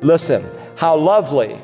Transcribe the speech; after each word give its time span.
Listen, 0.00 0.48
how 0.76 0.96
lovely 0.96 1.60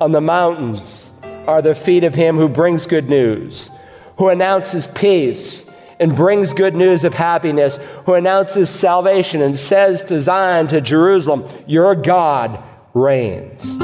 on 0.00 0.10
the 0.12 0.20
mountains 0.20 1.10
are 1.46 1.60
the 1.60 1.74
feet 1.74 2.04
of 2.04 2.14
him 2.14 2.36
who 2.36 2.48
brings 2.48 2.86
good 2.86 3.10
news, 3.10 3.68
who 4.16 4.30
announces 4.30 4.86
peace 4.86 5.70
and 6.00 6.16
brings 6.16 6.54
good 6.54 6.74
news 6.74 7.04
of 7.04 7.12
happiness, 7.12 7.76
who 8.06 8.14
announces 8.14 8.70
salvation 8.70 9.42
and 9.42 9.58
says 9.58 10.02
to 10.04 10.22
Zion, 10.22 10.68
to 10.68 10.80
Jerusalem, 10.80 11.46
Your 11.66 11.94
God 11.94 12.62
reigns. 12.94 13.76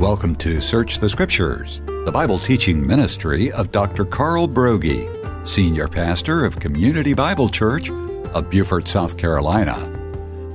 Welcome 0.00 0.34
to 0.36 0.62
Search 0.62 0.98
the 0.98 1.10
Scriptures, 1.10 1.82
the 2.06 2.10
Bible 2.12 2.38
teaching 2.38 2.86
ministry 2.86 3.52
of 3.52 3.70
Dr. 3.70 4.06
Carl 4.06 4.48
Broggi, 4.48 5.46
Senior 5.46 5.88
Pastor 5.88 6.46
of 6.46 6.58
Community 6.58 7.12
Bible 7.12 7.50
Church 7.50 7.90
of 8.34 8.50
Beaufort, 8.50 8.86
South 8.88 9.16
Carolina. 9.16 9.90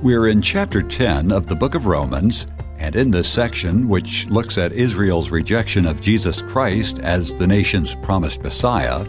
We're 0.02 0.28
in 0.28 0.40
chapter 0.40 0.82
10 0.82 1.32
of 1.32 1.46
the 1.46 1.54
book 1.54 1.74
of 1.74 1.86
Romans, 1.86 2.46
and 2.78 2.96
in 2.96 3.10
this 3.10 3.28
section, 3.28 3.88
which 3.88 4.26
looks 4.28 4.56
at 4.56 4.72
Israel's 4.72 5.30
rejection 5.30 5.86
of 5.86 6.00
Jesus 6.00 6.40
Christ 6.40 6.98
as 7.00 7.32
the 7.34 7.46
nation's 7.46 7.94
promised 7.94 8.42
Messiah, 8.42 9.04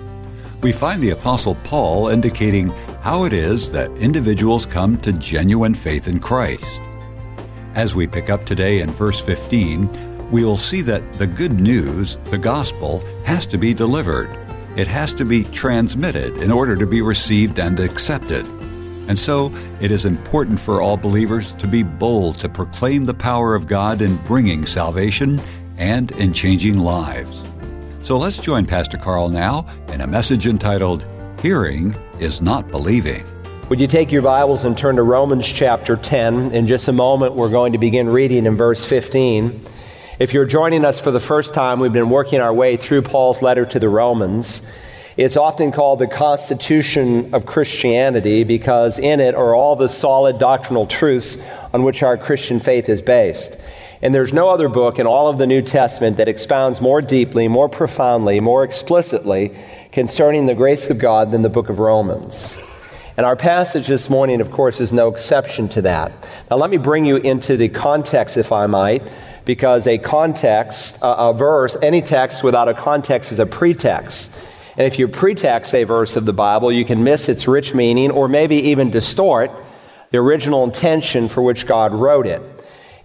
we 0.61 0.71
find 0.71 1.01
the 1.01 1.11
Apostle 1.11 1.55
Paul 1.63 2.09
indicating 2.09 2.69
how 3.01 3.23
it 3.23 3.33
is 3.33 3.71
that 3.71 3.89
individuals 3.97 4.65
come 4.65 4.97
to 4.97 5.13
genuine 5.13 5.73
faith 5.73 6.07
in 6.07 6.19
Christ. 6.19 6.81
As 7.73 7.95
we 7.95 8.05
pick 8.05 8.29
up 8.29 8.43
today 8.43 8.81
in 8.81 8.91
verse 8.91 9.21
15, 9.21 10.29
we 10.29 10.45
will 10.45 10.57
see 10.57 10.81
that 10.81 11.13
the 11.13 11.27
good 11.27 11.59
news, 11.59 12.17
the 12.25 12.37
gospel, 12.37 13.03
has 13.25 13.45
to 13.47 13.57
be 13.57 13.73
delivered. 13.73 14.29
It 14.75 14.87
has 14.87 15.13
to 15.13 15.25
be 15.25 15.43
transmitted 15.45 16.37
in 16.37 16.51
order 16.51 16.75
to 16.75 16.85
be 16.85 17.01
received 17.01 17.59
and 17.59 17.79
accepted. 17.79 18.45
And 19.07 19.17
so, 19.17 19.51
it 19.81 19.91
is 19.91 20.05
important 20.05 20.59
for 20.59 20.81
all 20.81 20.97
believers 20.97 21.53
to 21.55 21.67
be 21.67 21.83
bold 21.83 22.37
to 22.37 22.49
proclaim 22.49 23.05
the 23.05 23.13
power 23.13 23.55
of 23.55 23.67
God 23.67 24.01
in 24.01 24.17
bringing 24.17 24.65
salvation 24.65 25.41
and 25.77 26.11
in 26.13 26.31
changing 26.31 26.77
lives. 26.77 27.45
So 28.03 28.17
let's 28.17 28.37
join 28.37 28.65
Pastor 28.65 28.97
Carl 28.97 29.29
now 29.29 29.65
in 29.89 30.01
a 30.01 30.07
message 30.07 30.47
entitled, 30.47 31.05
Hearing 31.41 31.95
is 32.19 32.41
Not 32.41 32.69
Believing. 32.69 33.23
Would 33.69 33.79
you 33.79 33.87
take 33.87 34.11
your 34.11 34.21
Bibles 34.21 34.65
and 34.65 34.77
turn 34.77 34.97
to 34.97 35.03
Romans 35.03 35.47
chapter 35.47 35.95
10? 35.95 36.51
In 36.51 36.67
just 36.67 36.87
a 36.87 36.91
moment, 36.91 37.35
we're 37.35 37.49
going 37.49 37.71
to 37.71 37.77
begin 37.77 38.09
reading 38.09 38.45
in 38.45 38.57
verse 38.57 38.85
15. 38.85 39.65
If 40.19 40.33
you're 40.33 40.45
joining 40.45 40.83
us 40.83 40.99
for 40.99 41.09
the 41.09 41.19
first 41.19 41.53
time, 41.53 41.79
we've 41.79 41.93
been 41.93 42.09
working 42.09 42.41
our 42.41 42.53
way 42.53 42.75
through 42.75 43.03
Paul's 43.03 43.41
letter 43.41 43.65
to 43.65 43.79
the 43.79 43.87
Romans. 43.87 44.61
It's 45.17 45.35
often 45.35 45.73
called 45.73 45.99
the 45.99 46.07
Constitution 46.07 47.33
of 47.33 47.45
Christianity 47.45 48.45
because 48.45 48.97
in 48.97 49.19
it 49.19 49.35
are 49.35 49.53
all 49.53 49.75
the 49.75 49.89
solid 49.89 50.39
doctrinal 50.39 50.87
truths 50.87 51.37
on 51.73 51.83
which 51.83 52.01
our 52.01 52.17
Christian 52.17 52.61
faith 52.61 52.87
is 52.87 53.01
based. 53.01 53.57
And 54.01 54.15
there's 54.15 54.31
no 54.31 54.49
other 54.49 54.69
book 54.69 54.99
in 54.99 55.05
all 55.05 55.27
of 55.27 55.37
the 55.37 55.45
New 55.45 55.61
Testament 55.61 56.17
that 56.17 56.29
expounds 56.29 56.79
more 56.79 57.01
deeply, 57.01 57.49
more 57.49 57.67
profoundly, 57.67 58.39
more 58.39 58.63
explicitly 58.63 59.55
concerning 59.91 60.45
the 60.45 60.55
grace 60.55 60.89
of 60.89 60.97
God 60.97 61.31
than 61.31 61.41
the 61.41 61.49
book 61.49 61.67
of 61.67 61.79
Romans. 61.79 62.57
And 63.17 63.25
our 63.25 63.35
passage 63.35 63.87
this 63.87 64.09
morning, 64.09 64.39
of 64.39 64.49
course, 64.49 64.79
is 64.79 64.93
no 64.93 65.09
exception 65.09 65.67
to 65.69 65.81
that. 65.81 66.13
Now, 66.49 66.55
let 66.55 66.69
me 66.69 66.77
bring 66.77 67.05
you 67.05 67.17
into 67.17 67.57
the 67.57 67.67
context, 67.67 68.37
if 68.37 68.53
I 68.53 68.65
might, 68.65 69.03
because 69.43 69.85
a 69.87 69.97
context, 69.97 70.97
a 71.01 71.33
verse, 71.33 71.75
any 71.81 72.01
text 72.01 72.43
without 72.43 72.69
a 72.69 72.73
context 72.73 73.33
is 73.33 73.39
a 73.39 73.45
pretext. 73.45 74.39
And 74.77 74.87
if 74.87 74.97
you 74.97 75.07
pretext 75.07 75.75
a 75.75 75.83
verse 75.83 76.15
of 76.15 76.25
the 76.25 76.33
Bible, 76.33 76.71
you 76.71 76.85
can 76.85 77.03
miss 77.03 77.27
its 77.27 77.47
rich 77.47 77.73
meaning 77.73 78.11
or 78.11 78.27
maybe 78.27 78.55
even 78.69 78.89
distort 78.89 79.51
the 80.11 80.17
original 80.17 80.63
intention 80.63 81.27
for 81.29 81.41
which 81.41 81.65
God 81.65 81.93
wrote 81.93 82.27
it. 82.27 82.41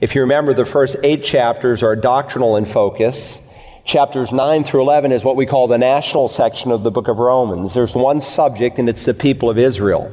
If 0.00 0.14
you 0.14 0.20
remember, 0.22 0.52
the 0.52 0.64
first 0.64 0.96
eight 1.02 1.24
chapters 1.24 1.82
are 1.82 1.96
doctrinal 1.96 2.56
in 2.56 2.66
focus. 2.66 3.42
Chapters 3.84 4.32
9 4.32 4.64
through 4.64 4.82
11 4.82 5.12
is 5.12 5.24
what 5.24 5.36
we 5.36 5.46
call 5.46 5.68
the 5.68 5.78
national 5.78 6.28
section 6.28 6.70
of 6.70 6.82
the 6.82 6.90
book 6.90 7.08
of 7.08 7.18
Romans. 7.18 7.72
There's 7.72 7.94
one 7.94 8.20
subject, 8.20 8.78
and 8.78 8.88
it's 8.88 9.04
the 9.04 9.14
people 9.14 9.48
of 9.48 9.58
Israel. 9.58 10.12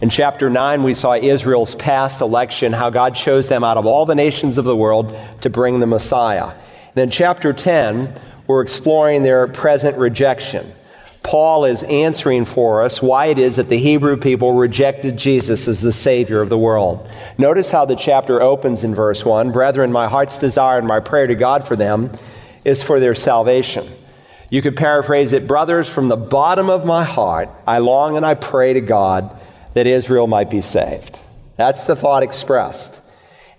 In 0.00 0.10
chapter 0.10 0.48
9, 0.48 0.84
we 0.84 0.94
saw 0.94 1.14
Israel's 1.14 1.74
past 1.74 2.20
election, 2.20 2.72
how 2.72 2.90
God 2.90 3.16
chose 3.16 3.48
them 3.48 3.64
out 3.64 3.76
of 3.76 3.86
all 3.86 4.06
the 4.06 4.14
nations 4.14 4.56
of 4.56 4.64
the 4.64 4.76
world 4.76 5.14
to 5.40 5.50
bring 5.50 5.80
the 5.80 5.86
Messiah. 5.86 6.52
And 6.94 7.02
in 7.02 7.10
chapter 7.10 7.52
10, 7.52 8.18
we're 8.46 8.62
exploring 8.62 9.24
their 9.24 9.48
present 9.48 9.98
rejection. 9.98 10.72
Paul 11.22 11.64
is 11.64 11.82
answering 11.82 12.44
for 12.44 12.82
us 12.82 13.02
why 13.02 13.26
it 13.26 13.38
is 13.38 13.56
that 13.56 13.68
the 13.68 13.78
Hebrew 13.78 14.16
people 14.16 14.54
rejected 14.54 15.16
Jesus 15.16 15.68
as 15.68 15.80
the 15.80 15.92
Savior 15.92 16.40
of 16.40 16.48
the 16.48 16.58
world. 16.58 17.08
Notice 17.36 17.70
how 17.70 17.84
the 17.84 17.96
chapter 17.96 18.40
opens 18.40 18.84
in 18.84 18.94
verse 18.94 19.24
1 19.24 19.52
Brethren, 19.52 19.92
my 19.92 20.08
heart's 20.08 20.38
desire 20.38 20.78
and 20.78 20.86
my 20.86 21.00
prayer 21.00 21.26
to 21.26 21.34
God 21.34 21.66
for 21.66 21.76
them 21.76 22.10
is 22.64 22.82
for 22.82 23.00
their 23.00 23.14
salvation. 23.14 23.86
You 24.50 24.62
could 24.62 24.76
paraphrase 24.76 25.32
it 25.32 25.46
Brothers, 25.46 25.88
from 25.88 26.08
the 26.08 26.16
bottom 26.16 26.70
of 26.70 26.86
my 26.86 27.04
heart, 27.04 27.50
I 27.66 27.78
long 27.78 28.16
and 28.16 28.24
I 28.24 28.34
pray 28.34 28.72
to 28.72 28.80
God 28.80 29.38
that 29.74 29.86
Israel 29.86 30.26
might 30.26 30.50
be 30.50 30.62
saved. 30.62 31.18
That's 31.56 31.84
the 31.84 31.96
thought 31.96 32.22
expressed. 32.22 33.00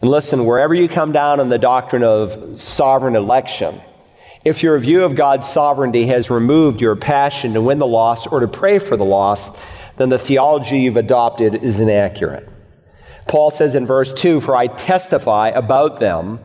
And 0.01 0.09
listen, 0.09 0.45
wherever 0.45 0.73
you 0.73 0.87
come 0.87 1.11
down 1.11 1.39
on 1.39 1.49
the 1.49 1.57
doctrine 1.57 2.03
of 2.03 2.59
sovereign 2.59 3.15
election, 3.15 3.79
if 4.45 4.63
your 4.63 4.79
view 4.79 5.03
of 5.03 5.15
God's 5.15 5.47
sovereignty 5.47 6.05
has 6.07 6.29
removed 6.29 6.81
your 6.81 6.95
passion 6.95 7.53
to 7.53 7.61
win 7.61 7.79
the 7.79 7.87
lost 7.87 8.27
or 8.31 8.39
to 8.39 8.47
pray 8.47 8.79
for 8.79 8.95
the 8.95 9.05
lost, 9.05 9.57
then 9.97 10.09
the 10.09 10.19
theology 10.19 10.79
you've 10.79 10.97
adopted 10.97 11.55
is 11.55 11.79
inaccurate. 11.79 12.47
Paul 13.27 13.51
says 13.51 13.75
in 13.75 13.85
verse 13.85 14.13
2 14.13 14.41
For 14.41 14.55
I 14.55 14.67
testify 14.67 15.49
about 15.49 15.99
them 15.99 16.39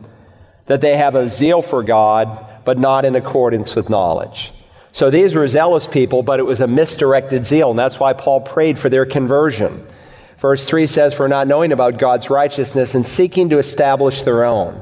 that 0.65 0.81
they 0.81 0.97
have 0.97 1.15
a 1.15 1.29
zeal 1.29 1.61
for 1.61 1.83
God, 1.83 2.45
but 2.65 2.77
not 2.77 3.05
in 3.05 3.15
accordance 3.15 3.75
with 3.75 3.89
knowledge. 3.89 4.51
So 4.91 5.09
these 5.09 5.35
were 5.35 5.47
zealous 5.47 5.87
people, 5.87 6.23
but 6.23 6.39
it 6.39 6.45
was 6.45 6.61
a 6.61 6.67
misdirected 6.67 7.45
zeal, 7.45 7.69
and 7.69 7.79
that's 7.79 7.99
why 7.99 8.13
Paul 8.13 8.41
prayed 8.41 8.79
for 8.79 8.89
their 8.89 9.05
conversion. 9.05 9.85
Verse 10.37 10.67
3 10.67 10.87
says, 10.87 11.13
For 11.13 11.27
not 11.27 11.47
knowing 11.47 11.71
about 11.71 11.97
God's 11.97 12.29
righteousness 12.29 12.93
and 12.93 13.05
seeking 13.05 13.49
to 13.49 13.57
establish 13.57 14.23
their 14.23 14.43
own. 14.43 14.81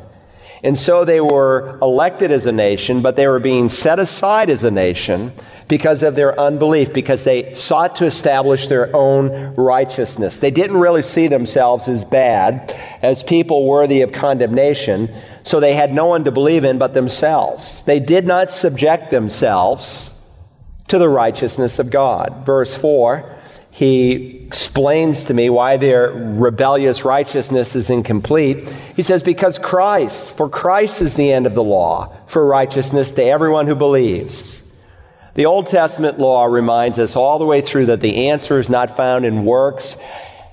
And 0.63 0.79
so 0.79 1.03
they 1.03 1.19
were 1.19 1.78
elected 1.81 2.31
as 2.31 2.46
a 2.46 2.51
nation, 2.51 3.01
but 3.01 3.18
they 3.18 3.28
were 3.28 3.40
being 3.40 3.69
set 3.69 4.00
aside 4.00 4.50
as 4.50 4.63
a 4.63 4.72
nation 4.72 5.34
because 5.68 6.03
of 6.03 6.16
their 6.16 6.40
unbelief, 6.40 6.94
because 6.94 7.24
they 7.25 7.53
sought 7.53 7.97
to 7.97 8.06
establish 8.06 8.68
their 8.68 8.96
own 8.96 9.56
righteousness. 9.56 10.38
They 10.38 10.51
didn't 10.51 10.78
really 10.78 11.01
see 11.01 11.28
themselves 11.28 11.90
as 11.90 12.06
bad, 12.06 12.74
as 13.01 13.24
people 13.24 13.66
worthy 13.66 14.01
of 14.01 14.12
condemnation, 14.12 15.13
so 15.44 15.59
they 15.59 15.74
had 15.74 15.94
no 15.94 16.06
one 16.06 16.24
to 16.24 16.31
believe 16.31 16.63
in 16.63 16.78
but 16.78 16.94
themselves. 16.94 17.81
They 17.81 18.00
did 18.00 18.25
not 18.25 18.50
subject 18.50 19.12
themselves 19.12 20.09
to 20.88 20.97
the 20.97 21.09
righteousness 21.09 21.80
of 21.80 21.90
God. 21.90 22.45
Verse 22.45 22.75
4, 22.75 23.33
he 23.74 24.46
explains 24.46 25.26
to 25.26 25.34
me 25.34 25.50
why 25.50 25.78
their 25.78 26.12
rebellious 26.12 27.04
righteousness 27.04 27.76
is 27.76 27.90
incomplete. 27.90 28.70
He 28.96 29.02
says, 29.02 29.24
Because 29.24 29.58
Christ, 29.58 30.38
for 30.38 30.48
Christ 30.48 31.02
is 31.02 31.16
the 31.16 31.32
end 31.32 31.48
of 31.48 31.56
the 31.56 31.64
law 31.64 32.16
for 32.28 32.46
righteousness 32.46 33.12
to 33.14 33.24
everyone 33.24 33.66
who 33.66 33.74
believes. 33.74 34.62
The 35.34 35.48
Old 35.48 35.66
Testament 35.66 36.20
law 36.20 36.46
reminds 36.46 37.00
us 37.00 37.16
all 37.16 37.40
the 37.40 37.48
way 37.48 37.62
through 37.62 37.88
that 37.88 38.00
the 38.00 38.28
answer 38.28 38.60
is 38.60 38.70
not 38.70 38.96
found 38.96 39.26
in 39.26 39.44
works 39.44 39.98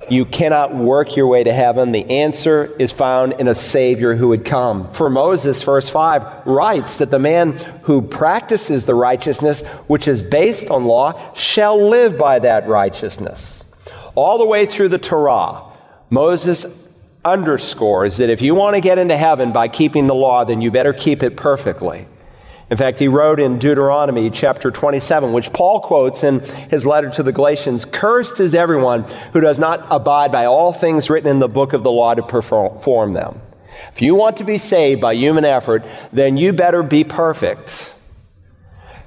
you 0.09 0.25
cannot 0.25 0.75
work 0.75 1.15
your 1.16 1.27
way 1.27 1.44
to 1.44 1.53
heaven. 1.53 1.93
The 1.93 2.09
answer 2.11 2.75
is 2.78 2.91
found 2.91 3.34
in 3.34 3.49
a 3.49 3.55
Savior 3.55 4.15
who 4.15 4.28
would 4.28 4.44
come. 4.44 4.91
For 4.93 5.11
Moses, 5.11 5.62
verse 5.62 5.88
5 5.88 6.47
writes 6.47 6.99
that 6.99 7.11
the 7.11 7.19
man 7.19 7.53
who 7.83 8.00
practices 8.03 8.87
the 8.87 8.94
righteousness 8.94 9.62
which 9.89 10.09
is 10.09 10.22
based 10.22 10.71
on 10.71 10.84
law 10.84 11.34
shall 11.34 11.89
live 11.89 12.19
by 12.19 12.39
that 12.39 12.66
righteousness. 12.66 13.65
All 14.15 14.39
the 14.39 14.47
way 14.47 14.66
through 14.66 14.89
the 14.89 14.98
Torah, 14.98 15.63
Moses 16.09 16.89
underscores 17.25 18.16
that 18.16 18.30
if 18.30 18.41
you 18.41 18.54
want 18.54 18.75
to 18.77 18.80
get 18.80 18.98
into 18.98 19.16
heaven 19.16 19.53
by 19.53 19.69
keeping 19.69 20.07
the 20.07 20.15
law, 20.15 20.45
then 20.45 20.63
you 20.63 20.71
better 20.71 20.92
keep 20.92 21.22
it 21.22 21.36
perfectly. 21.36 22.07
In 22.71 22.77
fact, 22.77 23.01
he 23.01 23.09
wrote 23.09 23.41
in 23.41 23.59
Deuteronomy 23.59 24.31
chapter 24.31 24.71
27, 24.71 25.33
which 25.33 25.53
Paul 25.53 25.81
quotes 25.81 26.22
in 26.22 26.39
his 26.71 26.87
letter 26.87 27.11
to 27.11 27.25
the 27.25 27.33
Galatians 27.33 27.84
Cursed 27.84 28.39
is 28.39 28.55
everyone 28.55 29.03
who 29.33 29.41
does 29.41 29.59
not 29.59 29.84
abide 29.91 30.31
by 30.31 30.47
all 30.47 30.72
things 30.72 31.11
written 31.11 31.28
in 31.28 31.41
the 31.41 31.49
book 31.49 31.72
of 31.72 31.83
the 31.83 31.91
law 31.91 32.15
to 32.15 32.22
perform 32.22 33.13
them. 33.13 33.41
If 33.93 34.03
you 34.03 34.15
want 34.15 34.37
to 34.37 34.45
be 34.45 34.57
saved 34.57 35.01
by 35.01 35.15
human 35.15 35.45
effort, 35.45 35.84
then 36.13 36.37
you 36.37 36.53
better 36.53 36.84
be 36.84 37.03
perfect. 37.03 37.93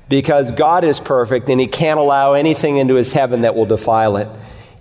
Because 0.09 0.51
God 0.51 0.83
is 0.83 0.99
perfect 0.99 1.47
and 1.49 1.59
he 1.59 1.67
can't 1.67 1.99
allow 1.99 2.33
anything 2.33 2.77
into 2.77 2.95
his 2.95 3.13
heaven 3.13 3.41
that 3.41 3.55
will 3.55 3.65
defile 3.65 4.17
it. 4.17 4.27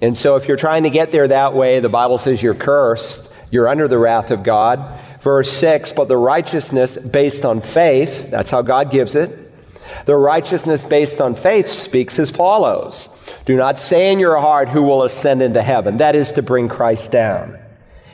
And 0.01 0.19
so 0.19 0.35
if 0.35 0.49
you're 0.49 0.57
trying 0.57 0.83
to 0.83 0.91
get 0.91 1.13
there 1.13 1.29
that 1.29 1.55
way, 1.55 1.79
the 1.79 1.89
Bible 1.89 2.19
says 2.19 2.43
you're 2.43 2.55
cursed, 2.55 3.33
you're 3.53 3.69
under 3.69 3.87
the 3.87 3.99
wrath 3.99 4.33
of 4.33 4.43
God. 4.43 5.01
Verse 5.23 5.51
6 5.53 5.93
But 5.93 6.09
the 6.09 6.17
righteousness 6.17 6.97
based 6.99 7.45
on 7.45 7.61
faith, 7.61 8.31
that's 8.31 8.51
how 8.51 8.63
God 8.63 8.91
gives 8.91 9.15
it. 9.15 9.39
The 10.05 10.17
righteousness 10.17 10.85
based 10.85 11.21
on 11.21 11.35
faith 11.35 11.67
speaks 11.69 12.19
as 12.19 12.31
follows 12.31 13.09
Do 13.45 13.57
not 13.57 13.79
say 13.79 14.13
in 14.13 14.19
your 14.19 14.39
heart 14.39 14.69
who 14.69 14.83
will 14.83 15.05
ascend 15.05 15.43
into 15.43 15.63
heaven. 15.63 15.99
That 15.99 16.15
is 16.17 16.33
to 16.33 16.43
bring 16.43 16.69
Christ 16.69 17.13
down. 17.13 17.59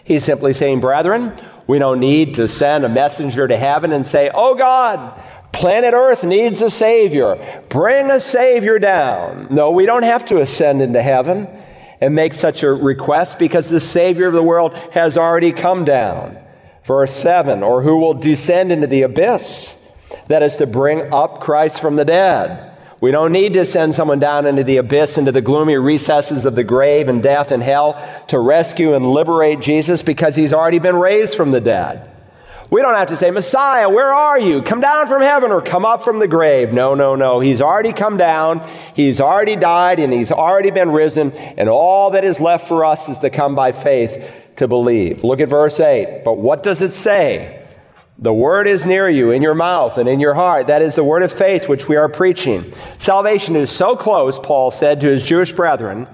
He's 0.05 0.25
simply 0.25 0.55
saying, 0.55 0.81
brethren, 0.81 1.38
we 1.66 1.78
don't 1.78 2.00
need 2.00 2.37
to 2.37 2.49
send 2.49 2.84
a 2.84 2.88
messenger 2.88 3.46
to 3.46 3.56
heaven 3.56 3.93
and 3.93 4.06
say, 4.06 4.31
oh 4.32 4.54
God, 4.54 5.22
planet 5.52 5.93
Earth 5.93 6.25
needs 6.25 6.62
a 6.62 6.70
Savior. 6.70 7.62
Bring 7.69 8.11
a 8.11 8.20
Savior 8.20 8.78
down. 8.78 9.49
No, 9.50 9.70
we 9.70 9.84
don't 9.84 10.04
have 10.04 10.25
to 10.26 10.40
ascend 10.40 10.81
into 10.81 11.02
heaven 11.02 11.46
and 12.00 12.14
make 12.14 12.32
such 12.32 12.62
a 12.62 12.72
request 12.72 13.38
because 13.38 13.69
the 13.69 13.81
Savior 13.81 14.26
of 14.26 14.32
the 14.32 14.43
world 14.43 14.75
has 14.93 15.19
already 15.19 15.52
come 15.52 15.84
down. 15.84 16.38
Verse 16.88 17.12
7 17.12 17.62
Or 17.62 17.82
who 17.82 17.99
will 17.99 18.14
descend 18.14 18.73
into 18.73 18.87
the 18.87 19.02
abyss? 19.02 19.75
That 20.29 20.43
is 20.43 20.56
to 20.56 20.67
bring 20.67 21.12
up 21.12 21.40
Christ 21.40 21.81
from 21.81 21.96
the 21.96 22.05
dead. 22.05 22.64
We 23.00 23.11
don't 23.11 23.31
need 23.31 23.52
to 23.52 23.64
send 23.67 23.94
someone 23.94 24.19
down 24.19 24.46
into 24.46 24.64
the 24.64 24.79
abyss, 24.79 25.19
into 25.19 25.31
the 25.31 25.43
gloomy 25.43 25.76
recesses 25.76 26.46
of 26.46 26.55
the 26.56 26.64
grave 26.64 27.08
and 27.08 27.23
death 27.23 27.52
and 27.52 27.62
hell 27.62 28.02
to 28.29 28.38
rescue 28.38 28.94
and 28.94 29.12
liberate 29.12 29.61
Jesus 29.61 30.02
because 30.02 30.35
he's 30.35 30.52
already 30.52 30.79
been 30.79 30.96
raised 30.96 31.37
from 31.37 31.50
the 31.50 31.61
dead. 31.61 32.11
We 32.70 32.81
don't 32.82 32.94
have 32.94 33.08
to 33.08 33.17
say, 33.17 33.31
Messiah, 33.31 33.88
where 33.88 34.12
are 34.12 34.38
you? 34.38 34.62
Come 34.62 34.81
down 34.81 35.08
from 35.08 35.23
heaven 35.23 35.52
or 35.52 35.62
come 35.62 35.85
up 35.85 36.05
from 36.05 36.19
the 36.19 36.29
grave. 36.29 36.73
No, 36.73 36.94
no, 36.94 37.17
no. 37.17 37.40
He's 37.40 37.61
already 37.61 37.93
come 37.93 38.17
down. 38.17 38.67
He's 38.94 39.20
already 39.20 39.56
died 39.56 40.00
and 40.00 40.12
he's 40.12 40.32
already 40.32 40.70
been 40.70 40.90
risen. 40.90 41.32
And 41.32 41.69
all 41.69 42.11
that 42.11 42.25
is 42.25 42.40
left 42.40 42.67
for 42.67 42.85
us 42.85 43.08
is 43.08 43.19
to 43.19 43.31
come 43.31 43.55
by 43.55 43.73
faith 43.73 44.35
to 44.58 44.69
believe. 44.69 45.25
Look 45.25 45.40
at 45.40 45.49
verse 45.49 45.81
8. 45.81 46.22
But 46.25 46.34
what 46.34 46.62
does 46.62 46.82
it 46.82 46.94
say? 46.94 47.66
The 48.19 48.32
word 48.32 48.66
is 48.66 48.84
near 48.84 49.08
you, 49.08 49.31
in 49.31 49.43
your 49.43 49.55
mouth 49.55 49.96
and 49.96 50.08
in 50.08 50.19
your 50.19 50.34
heart. 50.34 50.66
That 50.66 50.82
is 50.82 50.96
the 50.96 51.05
word 51.05 51.22
of 51.22 51.32
faith 51.32 51.69
which 51.69 51.88
we 51.88 51.96
are 51.96 52.08
preaching. 52.08 52.72
Salvation 52.99 53.55
is 53.55 53.70
so 53.70 53.94
close, 53.94 54.38
Paul 54.38 54.70
said 54.70 55.00
to 55.00 55.06
his 55.06 55.22
Jewish 55.22 55.52
brethren, 55.52 56.08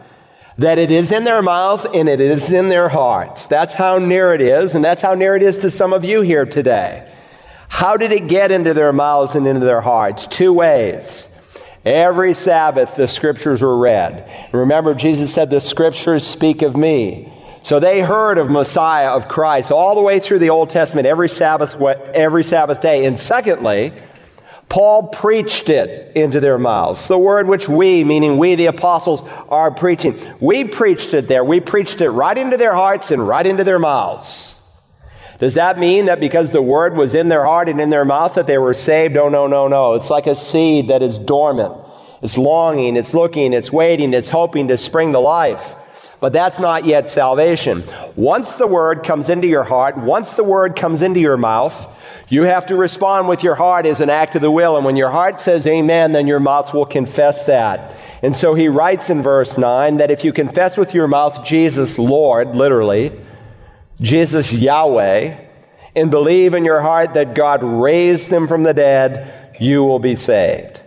that 0.58 0.78
it 0.78 0.90
is 0.90 1.10
in 1.10 1.24
their 1.24 1.42
mouth 1.42 1.84
and 1.94 2.08
it 2.08 2.20
is 2.20 2.52
in 2.52 2.68
their 2.68 2.88
hearts. 2.88 3.46
That's 3.46 3.74
how 3.74 3.98
near 3.98 4.34
it 4.34 4.40
is, 4.40 4.74
and 4.74 4.84
that's 4.84 5.02
how 5.02 5.14
near 5.14 5.34
it 5.34 5.42
is 5.42 5.58
to 5.58 5.70
some 5.70 5.92
of 5.92 6.04
you 6.04 6.20
here 6.20 6.44
today. 6.44 7.10
How 7.68 7.96
did 7.96 8.12
it 8.12 8.28
get 8.28 8.52
into 8.52 8.74
their 8.74 8.92
mouths 8.92 9.34
and 9.34 9.46
into 9.46 9.66
their 9.66 9.80
hearts? 9.80 10.26
Two 10.26 10.52
ways. 10.52 11.30
Every 11.84 12.34
Sabbath, 12.34 12.96
the 12.96 13.08
scriptures 13.08 13.62
were 13.62 13.76
read. 13.76 14.50
Remember, 14.52 14.94
Jesus 14.94 15.34
said, 15.34 15.50
The 15.50 15.60
scriptures 15.60 16.26
speak 16.26 16.62
of 16.62 16.76
me. 16.76 17.33
So 17.64 17.80
they 17.80 18.02
heard 18.02 18.36
of 18.36 18.50
Messiah, 18.50 19.08
of 19.08 19.26
Christ, 19.26 19.72
all 19.72 19.94
the 19.94 20.02
way 20.02 20.20
through 20.20 20.40
the 20.40 20.50
Old 20.50 20.68
Testament, 20.68 21.06
every 21.06 21.30
Sabbath, 21.30 21.80
every 21.80 22.44
Sabbath 22.44 22.82
day. 22.82 23.06
And 23.06 23.18
secondly, 23.18 23.94
Paul 24.68 25.08
preached 25.08 25.70
it 25.70 26.14
into 26.14 26.40
their 26.40 26.58
mouths. 26.58 27.08
The 27.08 27.16
word 27.16 27.48
which 27.48 27.66
we, 27.66 28.04
meaning 28.04 28.36
we, 28.36 28.54
the 28.54 28.66
apostles, 28.66 29.22
are 29.48 29.70
preaching. 29.70 30.14
We 30.40 30.64
preached 30.64 31.14
it 31.14 31.26
there. 31.26 31.42
We 31.42 31.58
preached 31.58 32.02
it 32.02 32.10
right 32.10 32.36
into 32.36 32.58
their 32.58 32.74
hearts 32.74 33.10
and 33.10 33.26
right 33.26 33.46
into 33.46 33.64
their 33.64 33.78
mouths. 33.78 34.60
Does 35.40 35.54
that 35.54 35.78
mean 35.78 36.04
that 36.04 36.20
because 36.20 36.52
the 36.52 36.60
word 36.60 36.98
was 36.98 37.14
in 37.14 37.30
their 37.30 37.46
heart 37.46 37.70
and 37.70 37.80
in 37.80 37.88
their 37.88 38.04
mouth 38.04 38.34
that 38.34 38.46
they 38.46 38.58
were 38.58 38.74
saved? 38.74 39.16
Oh, 39.16 39.30
no, 39.30 39.46
no, 39.46 39.68
no. 39.68 39.94
It's 39.94 40.10
like 40.10 40.26
a 40.26 40.34
seed 40.34 40.88
that 40.88 41.00
is 41.00 41.18
dormant. 41.18 41.74
It's 42.20 42.36
longing, 42.36 42.96
it's 42.96 43.14
looking, 43.14 43.54
it's 43.54 43.72
waiting, 43.72 44.12
it's 44.12 44.28
hoping 44.28 44.68
to 44.68 44.76
spring 44.76 45.12
to 45.12 45.18
life 45.18 45.76
but 46.24 46.32
that's 46.32 46.58
not 46.58 46.86
yet 46.86 47.10
salvation. 47.10 47.84
Once 48.16 48.54
the 48.56 48.66
word 48.66 49.02
comes 49.02 49.28
into 49.28 49.46
your 49.46 49.62
heart, 49.62 49.98
once 49.98 50.36
the 50.36 50.42
word 50.42 50.74
comes 50.74 51.02
into 51.02 51.20
your 51.20 51.36
mouth, 51.36 51.86
you 52.30 52.44
have 52.44 52.64
to 52.68 52.76
respond 52.76 53.28
with 53.28 53.42
your 53.42 53.54
heart 53.54 53.84
as 53.84 54.00
an 54.00 54.08
act 54.08 54.34
of 54.34 54.40
the 54.40 54.50
will. 54.50 54.78
And 54.78 54.86
when 54.86 54.96
your 54.96 55.10
heart 55.10 55.38
says 55.38 55.66
amen, 55.66 56.12
then 56.12 56.26
your 56.26 56.40
mouth 56.40 56.72
will 56.72 56.86
confess 56.86 57.44
that. 57.44 57.94
And 58.22 58.34
so 58.34 58.54
he 58.54 58.68
writes 58.68 59.10
in 59.10 59.22
verse 59.22 59.58
9 59.58 59.98
that 59.98 60.10
if 60.10 60.24
you 60.24 60.32
confess 60.32 60.78
with 60.78 60.94
your 60.94 61.06
mouth 61.06 61.44
Jesus 61.44 61.98
Lord, 61.98 62.56
literally, 62.56 63.12
Jesus 64.00 64.50
Yahweh, 64.50 65.36
and 65.94 66.10
believe 66.10 66.54
in 66.54 66.64
your 66.64 66.80
heart 66.80 67.12
that 67.12 67.34
God 67.34 67.62
raised 67.62 68.30
him 68.30 68.48
from 68.48 68.62
the 68.62 68.72
dead, 68.72 69.60
you 69.60 69.84
will 69.84 69.98
be 69.98 70.16
saved. 70.16 70.80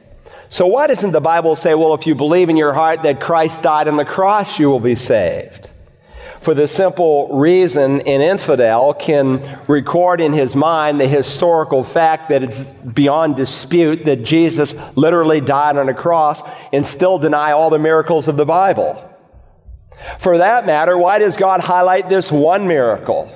So, 0.50 0.66
why 0.66 0.88
doesn't 0.88 1.12
the 1.12 1.22
Bible 1.22 1.56
say, 1.56 1.74
well, 1.74 1.94
if 1.94 2.08
you 2.08 2.16
believe 2.16 2.50
in 2.50 2.56
your 2.56 2.74
heart 2.74 3.04
that 3.04 3.20
Christ 3.20 3.62
died 3.62 3.88
on 3.88 3.98
the 3.98 4.06
cross, 4.06 4.60
you 4.60 4.70
will 4.70 4.80
be 4.80 4.96
saved? 4.96 5.70
For 6.40 6.54
the 6.54 6.68
simple 6.68 7.38
reason 7.38 8.00
an 8.02 8.22
infidel 8.22 8.94
can 8.94 9.60
record 9.68 10.22
in 10.22 10.32
his 10.32 10.56
mind 10.56 11.00
the 11.00 11.08
historical 11.08 11.84
fact 11.84 12.30
that 12.30 12.44
it's 12.44 12.72
beyond 12.72 13.36
dispute 13.36 14.06
that 14.06 14.24
Jesus 14.24 14.74
literally 14.96 15.42
died 15.42 15.76
on 15.76 15.90
a 15.90 15.94
cross 15.94 16.42
and 16.72 16.86
still 16.86 17.20
deny 17.20 17.52
all 17.52 17.70
the 17.70 17.80
miracles 17.80 18.30
of 18.30 18.38
the 18.38 18.46
Bible. 18.46 19.04
For 20.20 20.38
that 20.38 20.66
matter, 20.66 20.98
why 20.98 21.20
does 21.20 21.36
God 21.36 21.60
highlight 21.60 22.08
this 22.08 22.32
one 22.32 22.68
miracle? 22.68 23.30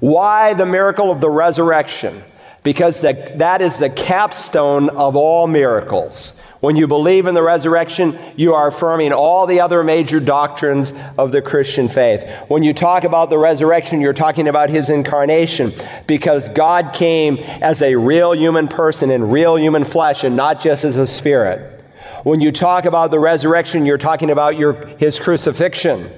Why 0.00 0.54
the 0.54 0.66
miracle 0.66 1.10
of 1.10 1.22
the 1.22 1.30
resurrection? 1.30 2.22
Because 2.68 3.00
that 3.00 3.62
is 3.62 3.78
the 3.78 3.88
capstone 3.88 4.90
of 4.90 5.16
all 5.16 5.46
miracles. 5.46 6.38
When 6.60 6.76
you 6.76 6.86
believe 6.86 7.24
in 7.24 7.32
the 7.32 7.40
resurrection, 7.40 8.18
you 8.36 8.52
are 8.52 8.68
affirming 8.68 9.14
all 9.14 9.46
the 9.46 9.62
other 9.62 9.82
major 9.82 10.20
doctrines 10.20 10.92
of 11.16 11.32
the 11.32 11.40
Christian 11.40 11.88
faith. 11.88 12.22
When 12.48 12.62
you 12.62 12.74
talk 12.74 13.04
about 13.04 13.30
the 13.30 13.38
resurrection, 13.38 14.02
you're 14.02 14.12
talking 14.12 14.48
about 14.48 14.68
his 14.68 14.90
incarnation 14.90 15.72
because 16.06 16.50
God 16.50 16.92
came 16.92 17.38
as 17.38 17.80
a 17.80 17.94
real 17.94 18.34
human 18.34 18.68
person 18.68 19.10
in 19.10 19.30
real 19.30 19.56
human 19.56 19.86
flesh 19.86 20.22
and 20.22 20.36
not 20.36 20.60
just 20.60 20.84
as 20.84 20.98
a 20.98 21.06
spirit. 21.06 21.82
When 22.22 22.42
you 22.42 22.52
talk 22.52 22.84
about 22.84 23.10
the 23.10 23.18
resurrection, 23.18 23.86
you're 23.86 23.96
talking 23.96 24.30
about 24.30 24.58
your, 24.58 24.74
his 24.98 25.18
crucifixion 25.18 26.10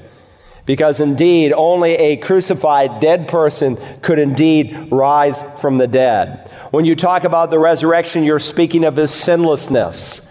because 0.66 1.00
indeed 1.00 1.52
only 1.52 1.92
a 1.92 2.16
crucified 2.16 3.00
dead 3.00 3.28
person 3.28 3.76
could 4.02 4.18
indeed 4.18 4.88
rise 4.90 5.42
from 5.60 5.78
the 5.78 5.88
dead. 5.88 6.50
When 6.70 6.84
you 6.84 6.94
talk 6.94 7.24
about 7.24 7.50
the 7.50 7.58
resurrection, 7.58 8.22
you're 8.22 8.38
speaking 8.38 8.84
of 8.84 8.96
his 8.96 9.10
sinlessness. 9.10 10.26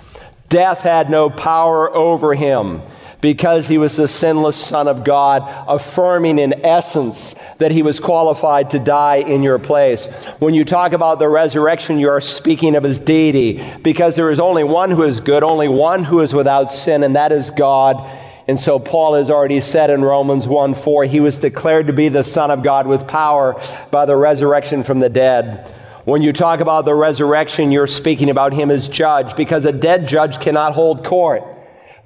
Death 0.48 0.80
had 0.80 1.10
no 1.10 1.30
power 1.30 1.94
over 1.94 2.34
him 2.34 2.82
because 3.22 3.68
he 3.68 3.78
was 3.78 3.96
the 3.98 4.08
sinless 4.08 4.56
Son 4.56 4.88
of 4.88 5.04
God, 5.04 5.44
affirming 5.68 6.40
in 6.40 6.66
essence 6.66 7.36
that 7.58 7.72
he 7.72 7.82
was 7.82 8.00
qualified 8.00 8.70
to 8.70 8.80
die 8.80 9.18
in 9.18 9.44
your 9.44 9.60
place. 9.60 10.08
When 10.40 10.54
you 10.54 10.64
talk 10.64 10.94
about 10.94 11.20
the 11.20 11.28
resurrection, 11.28 12.00
you 12.00 12.10
are 12.10 12.22
speaking 12.22 12.76
of 12.76 12.84
his 12.84 13.00
deity 13.00 13.62
because 13.82 14.16
there 14.16 14.30
is 14.30 14.40
only 14.40 14.64
one 14.64 14.92
who 14.92 15.04
is 15.04 15.20
good, 15.20 15.44
only 15.44 15.68
one 15.68 16.06
who 16.06 16.22
is 16.22 16.34
without 16.34 16.72
sin, 16.72 17.04
and 17.04 17.16
that 17.18 17.34
is 17.34 17.52
God 17.52 18.10
and 18.50 18.60
so 18.60 18.80
Paul 18.80 19.14
has 19.14 19.30
already 19.30 19.62
said 19.62 19.92
in 19.92 20.02
Romans 20.02 20.48
1 20.48 20.74
4, 20.74 21.06
he 21.06 21.20
was 21.20 21.38
declared 21.38 21.86
to 21.86 21.94
be 21.94 22.10
the 22.10 22.24
Son 22.24 22.50
of 22.50 22.64
God 22.64 22.88
with 22.88 23.08
power 23.08 23.62
by 23.92 24.08
the 24.08 24.16
resurrection 24.16 24.82
from 24.82 25.00
the 25.00 25.08
dead. 25.08 25.72
When 26.04 26.24
you 26.24 26.34
talk 26.34 26.60
about 26.60 26.86
the 26.86 26.96
resurrection, 26.96 27.72
you're 27.72 27.86
speaking 27.86 28.32
about 28.32 28.54
him 28.54 28.72
as 28.72 28.90
judge 28.90 29.36
because 29.36 29.66
a 29.66 29.72
dead 29.72 30.08
judge 30.08 30.40
cannot 30.40 30.74
hold 30.74 31.06
court. 31.06 31.44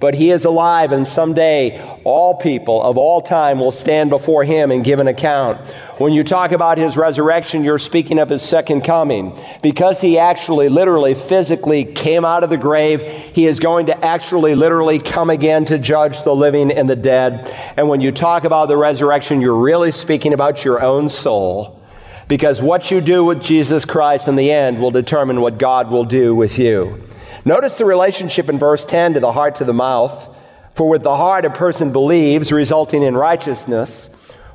But 0.04 0.16
he 0.16 0.32
is 0.32 0.44
alive, 0.44 0.92
and 0.92 1.08
someday 1.08 1.80
all 2.04 2.36
people 2.36 2.84
of 2.84 2.98
all 2.98 3.22
time 3.22 3.58
will 3.58 3.72
stand 3.72 4.10
before 4.10 4.44
him 4.44 4.70
and 4.70 4.84
give 4.84 5.00
an 5.00 5.08
account. 5.08 5.62
When 5.98 6.12
you 6.12 6.26
talk 6.26 6.52
about 6.52 6.78
his 6.78 6.98
resurrection, 6.98 7.64
you're 7.64 7.80
speaking 7.80 8.20
of 8.20 8.28
his 8.28 8.42
second 8.42 8.82
coming. 8.82 9.34
Because 9.62 10.02
he 10.02 10.20
actually, 10.20 10.68
literally, 10.68 11.14
physically 11.14 11.86
came 11.86 12.26
out 12.26 12.44
of 12.44 12.50
the 12.50 12.58
grave, 12.58 13.02
he 13.02 13.48
is 13.48 13.62
going 13.62 13.86
to 13.86 14.06
actually, 14.06 14.56
literally 14.56 15.00
come 15.00 15.30
again 15.30 15.64
to 15.64 15.80
judge 15.80 16.22
the 16.24 16.36
living 16.36 16.70
and 16.70 16.90
the 16.90 16.98
dead. 16.98 17.50
And 17.78 17.88
when 17.88 18.02
you 18.02 18.12
talk 18.12 18.44
about 18.44 18.68
the 18.68 18.76
resurrection, 18.76 19.40
you're 19.40 19.56
really 19.56 19.94
speaking 19.94 20.34
about 20.34 20.66
your 20.66 20.84
own 20.84 21.08
soul. 21.08 21.82
Because 22.28 22.62
what 22.62 22.92
you 22.92 23.00
do 23.00 23.24
with 23.24 23.42
Jesus 23.42 23.86
Christ 23.86 24.28
in 24.28 24.36
the 24.36 24.52
end 24.52 24.82
will 24.82 24.92
determine 24.92 25.40
what 25.40 25.58
God 25.58 25.90
will 25.90 26.04
do 26.04 26.36
with 26.36 26.60
you. 26.60 27.02
Notice 27.46 27.78
the 27.78 27.86
relationship 27.86 28.50
in 28.50 28.58
verse 28.58 28.86
10 28.86 29.16
to 29.16 29.20
the 29.20 29.32
heart 29.32 29.58
to 29.58 29.66
the 29.66 29.74
mouth. 29.74 30.36
For 30.76 30.88
with 30.88 31.04
the 31.04 31.16
heart 31.16 31.46
a 31.46 31.50
person 31.50 31.92
believes, 31.92 32.52
resulting 32.52 33.04
in 33.04 33.16
righteousness 33.16 34.10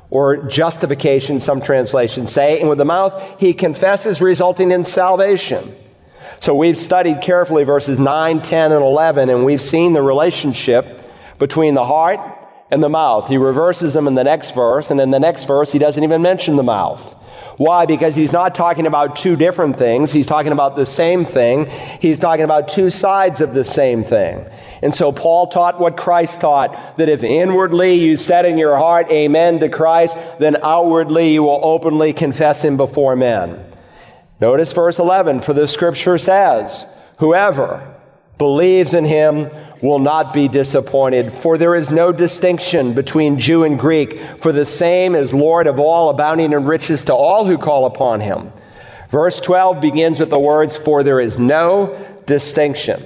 or 0.09 0.37
justification, 0.37 1.39
some 1.39 1.61
translations 1.61 2.31
say, 2.31 2.59
and 2.59 2.67
with 2.67 2.79
the 2.79 2.85
mouth 2.85 3.39
he 3.39 3.53
confesses, 3.53 4.21
resulting 4.21 4.71
in 4.71 4.83
salvation. 4.83 5.75
So 6.39 6.55
we've 6.55 6.77
studied 6.77 7.21
carefully 7.21 7.63
verses 7.63 7.99
9, 7.99 8.41
10, 8.41 8.71
and 8.71 8.81
11, 8.81 9.29
and 9.29 9.45
we've 9.45 9.61
seen 9.61 9.93
the 9.93 10.01
relationship 10.01 11.01
between 11.37 11.73
the 11.73 11.85
heart 11.85 12.19
and 12.71 12.81
the 12.81 12.89
mouth. 12.89 13.27
He 13.27 13.37
reverses 13.37 13.93
them 13.93 14.07
in 14.07 14.15
the 14.15 14.23
next 14.23 14.55
verse, 14.55 14.89
and 14.89 14.99
in 14.99 15.11
the 15.11 15.19
next 15.19 15.45
verse, 15.45 15.71
he 15.71 15.79
doesn't 15.79 16.03
even 16.03 16.21
mention 16.21 16.55
the 16.55 16.63
mouth. 16.63 17.15
Why? 17.59 17.85
Because 17.85 18.15
he's 18.15 18.31
not 18.31 18.55
talking 18.55 18.87
about 18.87 19.17
two 19.17 19.35
different 19.35 19.77
things. 19.77 20.13
He's 20.13 20.27
talking 20.27 20.53
about 20.53 20.77
the 20.77 20.85
same 20.85 21.25
thing. 21.25 21.65
He's 21.99 22.17
talking 22.17 22.45
about 22.45 22.69
two 22.69 22.89
sides 22.89 23.41
of 23.41 23.53
the 23.53 23.65
same 23.65 24.05
thing. 24.05 24.45
And 24.81 24.95
so 24.95 25.11
Paul 25.11 25.47
taught 25.47 25.77
what 25.77 25.97
Christ 25.97 26.39
taught 26.39 26.97
that 26.97 27.09
if 27.09 27.21
inwardly 27.21 27.95
you 27.95 28.15
said 28.15 28.45
in 28.45 28.57
your 28.57 28.77
heart, 28.77 29.11
Amen 29.11 29.59
to 29.59 29.67
Christ, 29.67 30.15
then 30.39 30.55
outwardly 30.63 31.33
you 31.33 31.43
will 31.43 31.59
openly 31.61 32.13
confess 32.13 32.63
him 32.63 32.77
before 32.77 33.17
men. 33.17 33.61
Notice 34.39 34.71
verse 34.71 34.97
11 34.97 35.41
For 35.41 35.51
the 35.51 35.67
scripture 35.67 36.17
says, 36.17 36.85
Whoever 37.17 37.93
believes 38.37 38.93
in 38.93 39.03
him 39.03 39.51
will 39.81 39.99
not 39.99 40.33
be 40.33 40.47
disappointed, 40.47 41.31
for 41.31 41.57
there 41.57 41.75
is 41.75 41.89
no 41.89 42.11
distinction 42.11 42.93
between 42.93 43.39
Jew 43.39 43.63
and 43.63 43.79
Greek, 43.79 44.19
for 44.41 44.51
the 44.51 44.65
same 44.65 45.15
is 45.15 45.33
Lord 45.33 45.67
of 45.67 45.79
all, 45.79 46.09
abounding 46.09 46.51
in 46.53 46.65
riches 46.65 47.05
to 47.05 47.13
all 47.13 47.45
who 47.45 47.57
call 47.57 47.85
upon 47.85 48.19
him. 48.19 48.51
Verse 49.09 49.39
12 49.39 49.81
begins 49.81 50.19
with 50.19 50.29
the 50.29 50.39
words, 50.39 50.75
For 50.75 51.03
there 51.03 51.19
is 51.19 51.39
no 51.39 51.97
distinction. 52.25 53.01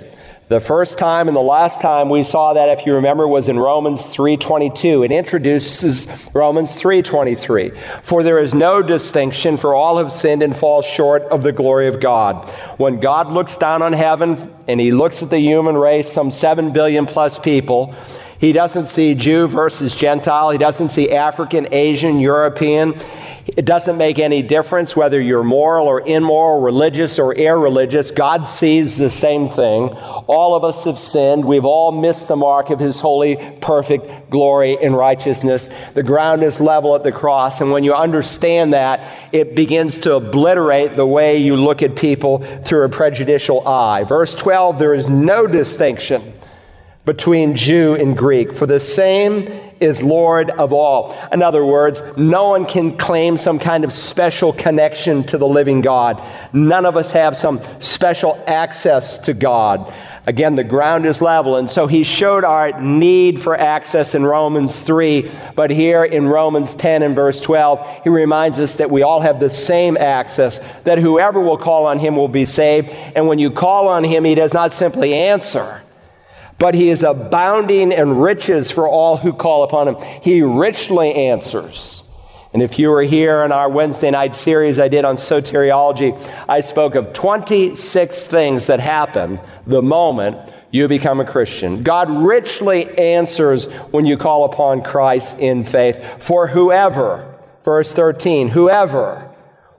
The 0.50 0.60
first 0.60 0.98
time 0.98 1.30
and 1.30 1.38
the 1.38 1.42
last 1.42 1.80
time 1.80 2.10
we 2.10 2.22
saw 2.22 2.54
that, 2.54 2.68
if 2.68 2.86
you 2.86 2.96
remember, 2.96 3.26
was 3.26 3.48
in 3.48 3.58
Romans 3.58 4.02
3.22. 4.02 5.06
It 5.06 5.12
introduces 5.14 6.08
Romans 6.34 6.72
3.23. 6.82 7.78
For 8.04 8.24
there 8.24 8.40
is 8.40 8.54
no 8.54 8.82
distinction, 8.82 9.56
for 9.56 9.74
all 9.74 10.00
have 10.00 10.12
sinned 10.12 10.44
and 10.44 10.56
fall 10.56 10.82
short 10.82 11.22
of 11.24 11.44
the 11.44 11.54
glory 11.54 11.88
of 11.88 12.02
God. 12.02 12.50
When 12.78 13.00
God 13.00 13.32
looks 13.32 13.56
down 13.56 13.82
on 13.82 13.94
heaven 13.94 14.54
and 14.68 14.82
he 14.82 14.92
looks 14.92 15.24
at 15.24 15.30
the 15.30 15.40
human 15.40 15.78
race, 15.78 16.12
some 16.12 16.30
7 16.30 16.74
billion 16.74 17.06
plus 17.06 17.40
people, 17.40 17.96
he 18.44 18.52
doesn't 18.52 18.88
see 18.88 19.16
Jew 19.16 19.48
versus 19.48 19.96
Gentile. 19.96 20.50
He 20.50 20.58
doesn't 20.58 20.90
see 20.90 21.12
African, 21.12 21.74
Asian, 21.74 22.20
European. 22.20 23.00
It 23.48 23.64
doesn't 23.64 23.98
make 23.98 24.20
any 24.20 24.42
difference 24.42 24.98
whether 24.98 25.22
you're 25.22 25.46
moral 25.46 25.88
or 25.88 26.02
immoral, 26.02 26.60
religious 26.60 27.20
or 27.20 27.34
irreligious. 27.34 28.12
God 28.12 28.46
sees 28.46 28.98
the 28.98 29.10
same 29.10 29.48
thing. 29.48 29.88
All 30.28 30.56
of 30.56 30.66
us 30.66 30.84
have 30.84 31.00
sinned. 31.00 31.46
We've 31.46 31.64
all 31.64 31.94
missed 31.94 32.28
the 32.28 32.36
mark 32.36 32.70
of 32.70 32.82
His 32.82 33.00
holy, 33.00 33.38
perfect 33.62 34.30
glory 34.30 34.78
and 34.78 34.94
righteousness. 34.94 35.70
The 35.94 36.04
ground 36.04 36.44
is 36.44 36.60
level 36.60 36.96
at 36.96 37.06
the 37.06 37.14
cross. 37.14 37.62
And 37.62 37.72
when 37.72 37.86
you 37.86 37.94
understand 37.94 38.74
that, 38.74 39.30
it 39.32 39.56
begins 39.56 40.00
to 40.00 40.16
obliterate 40.16 40.98
the 40.98 41.08
way 41.08 41.38
you 41.38 41.56
look 41.56 41.82
at 41.82 41.96
people 41.96 42.40
through 42.66 42.84
a 42.84 42.90
prejudicial 42.90 43.66
eye. 43.66 44.04
Verse 44.04 44.36
12, 44.36 44.80
there 44.80 44.94
is 44.94 45.08
no 45.08 45.48
distinction 45.48 46.34
between 47.06 47.56
Jew 47.56 47.96
and 47.96 48.18
Greek, 48.18 48.54
for 48.54 48.66
the 48.66 48.80
same 48.80 49.50
is 49.82 50.02
Lord 50.02 50.50
of 50.50 50.72
all. 50.72 51.18
In 51.34 51.42
other 51.42 51.66
words, 51.66 52.02
no 52.16 52.50
one 52.50 52.66
can 52.66 52.98
claim 52.98 53.36
some 53.36 53.60
kind 53.60 53.84
of 53.84 53.92
special 53.92 54.54
connection 54.54 55.24
to 55.26 55.38
the 55.38 55.48
living 55.48 55.82
God. 55.82 56.24
None 56.54 56.86
of 56.86 56.96
us 56.96 57.12
have 57.12 57.36
some 57.36 57.62
special 57.80 58.42
access 58.48 59.18
to 59.20 59.34
God. 59.34 59.94
Again, 60.26 60.56
the 60.56 60.64
ground 60.64 61.06
is 61.06 61.22
level. 61.22 61.58
And 61.58 61.70
so 61.70 61.86
he 61.86 62.06
showed 62.06 62.46
our 62.46 62.80
need 62.80 63.42
for 63.42 63.58
access 63.58 64.16
in 64.16 64.26
Romans 64.26 64.82
3. 64.84 65.30
But 65.56 65.70
here 65.70 66.06
in 66.06 66.30
Romans 66.30 66.76
10 66.76 67.04
and 67.04 67.14
verse 67.14 67.42
12, 67.42 68.04
he 68.06 68.10
reminds 68.10 68.58
us 68.60 68.76
that 68.78 68.90
we 68.90 69.04
all 69.04 69.20
have 69.20 69.42
the 69.42 69.50
same 69.50 69.98
access, 69.98 70.60
that 70.84 70.98
whoever 70.98 71.42
will 71.42 71.58
call 71.58 71.86
on 71.86 72.00
him 72.00 72.16
will 72.16 72.30
be 72.30 72.46
saved. 72.46 72.88
And 72.90 73.28
when 73.28 73.40
you 73.40 73.52
call 73.52 73.90
on 73.90 74.06
him, 74.06 74.24
he 74.24 74.36
does 74.36 74.54
not 74.54 74.72
simply 74.72 75.14
answer 75.14 75.82
but 76.60 76.76
he 76.76 76.90
is 76.90 77.04
abounding 77.04 77.92
in 77.92 78.18
riches 78.18 78.72
for 78.72 78.88
all 78.88 79.18
who 79.18 79.34
call 79.34 79.64
upon 79.64 79.88
him. 79.88 79.96
He 80.22 80.42
richly 80.42 81.14
answers. 81.14 82.04
And 82.54 82.62
if 82.62 82.78
you 82.78 82.92
were 82.92 83.02
here 83.02 83.44
in 83.44 83.52
our 83.52 83.68
Wednesday 83.68 84.12
night 84.12 84.36
series 84.36 84.78
I 84.78 84.88
did 84.88 85.06
on 85.06 85.16
soteriology, 85.16 86.16
I 86.48 86.60
spoke 86.60 86.94
of 86.94 87.12
26 87.12 88.28
things 88.28 88.68
that 88.68 88.80
happen 88.80 89.40
the 89.66 89.82
moment 89.82 90.54
you 90.70 90.88
become 90.88 91.20
a 91.20 91.26
Christian. 91.26 91.82
God 91.82 92.10
richly 92.12 92.96
answers 92.98 93.66
when 93.92 94.06
you 94.06 94.18
call 94.18 94.46
upon 94.46 94.84
Christ 94.84 95.40
in 95.40 95.64
faith. 95.64 96.00
For 96.20 96.48
whoever, 96.48 97.34
verse 97.64 97.92
13, 97.94 98.50
whoever 98.50 99.33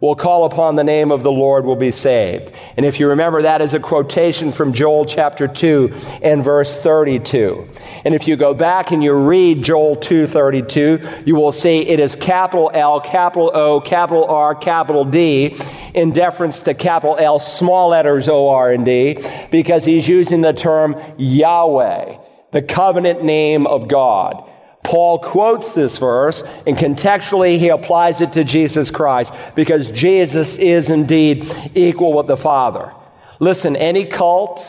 will 0.04 0.14
call 0.14 0.44
upon 0.44 0.76
the 0.76 0.84
name 0.84 1.10
of 1.10 1.22
the 1.22 1.32
Lord 1.32 1.64
will 1.64 1.76
be 1.76 1.90
saved. 1.90 2.52
And 2.76 2.84
if 2.84 3.00
you 3.00 3.08
remember, 3.08 3.42
that 3.42 3.62
is 3.62 3.74
a 3.74 3.80
quotation 3.80 4.52
from 4.52 4.72
Joel 4.72 5.06
chapter 5.06 5.48
2 5.48 5.92
and 6.22 6.44
verse 6.44 6.78
32. 6.78 7.68
And 8.04 8.14
if 8.14 8.28
you 8.28 8.36
go 8.36 8.54
back 8.54 8.90
and 8.92 9.02
you 9.02 9.14
read 9.14 9.62
Joel 9.62 9.96
2:32, 9.96 11.26
you 11.26 11.34
will 11.34 11.52
see 11.52 11.80
it 11.80 12.00
is 12.00 12.16
capital 12.16 12.70
L, 12.74 13.00
capital 13.00 13.50
O, 13.54 13.80
capital 13.80 14.26
R, 14.26 14.54
capital 14.54 15.04
D 15.04 15.56
in 15.94 16.12
deference 16.12 16.62
to 16.62 16.74
capital 16.74 17.16
L, 17.18 17.38
small 17.38 17.88
letters 17.88 18.28
O, 18.28 18.48
R, 18.48 18.72
and 18.72 18.84
D, 18.84 19.18
because 19.50 19.84
he's 19.84 20.06
using 20.08 20.42
the 20.42 20.52
term 20.52 20.96
Yahweh, 21.16 22.16
the 22.52 22.62
covenant 22.62 23.24
name 23.24 23.66
of 23.66 23.88
God. 23.88 24.50
Paul 24.84 25.18
quotes 25.18 25.74
this 25.74 25.98
verse 25.98 26.42
and 26.66 26.76
contextually 26.76 27.58
he 27.58 27.70
applies 27.70 28.20
it 28.20 28.34
to 28.34 28.44
Jesus 28.44 28.90
Christ 28.90 29.34
because 29.56 29.90
Jesus 29.90 30.58
is 30.58 30.90
indeed 30.90 31.52
equal 31.74 32.12
with 32.12 32.26
the 32.26 32.36
Father. 32.36 32.92
Listen, 33.40 33.74
any 33.74 34.04
cult, 34.04 34.62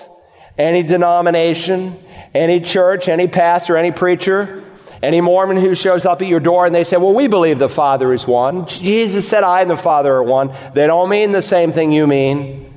any 0.57 0.83
denomination, 0.83 1.99
any 2.33 2.61
church, 2.61 3.07
any 3.09 3.27
pastor, 3.27 3.77
any 3.77 3.91
preacher, 3.91 4.63
any 5.03 5.21
Mormon 5.21 5.57
who 5.57 5.75
shows 5.75 6.05
up 6.05 6.21
at 6.21 6.27
your 6.27 6.39
door 6.39 6.65
and 6.65 6.73
they 6.73 6.83
say, 6.85 6.97
Well, 6.97 7.13
we 7.13 7.27
believe 7.27 7.59
the 7.59 7.69
Father 7.69 8.11
is 8.13 8.25
one. 8.25 8.65
Jesus 8.65 9.27
said, 9.27 9.43
I 9.43 9.61
and 9.61 9.69
the 9.69 9.77
Father 9.77 10.15
are 10.15 10.23
one. 10.23 10.55
They 10.73 10.87
don't 10.87 11.09
mean 11.09 11.33
the 11.33 11.41
same 11.41 11.73
thing 11.73 11.91
you 11.91 12.07
mean. 12.07 12.74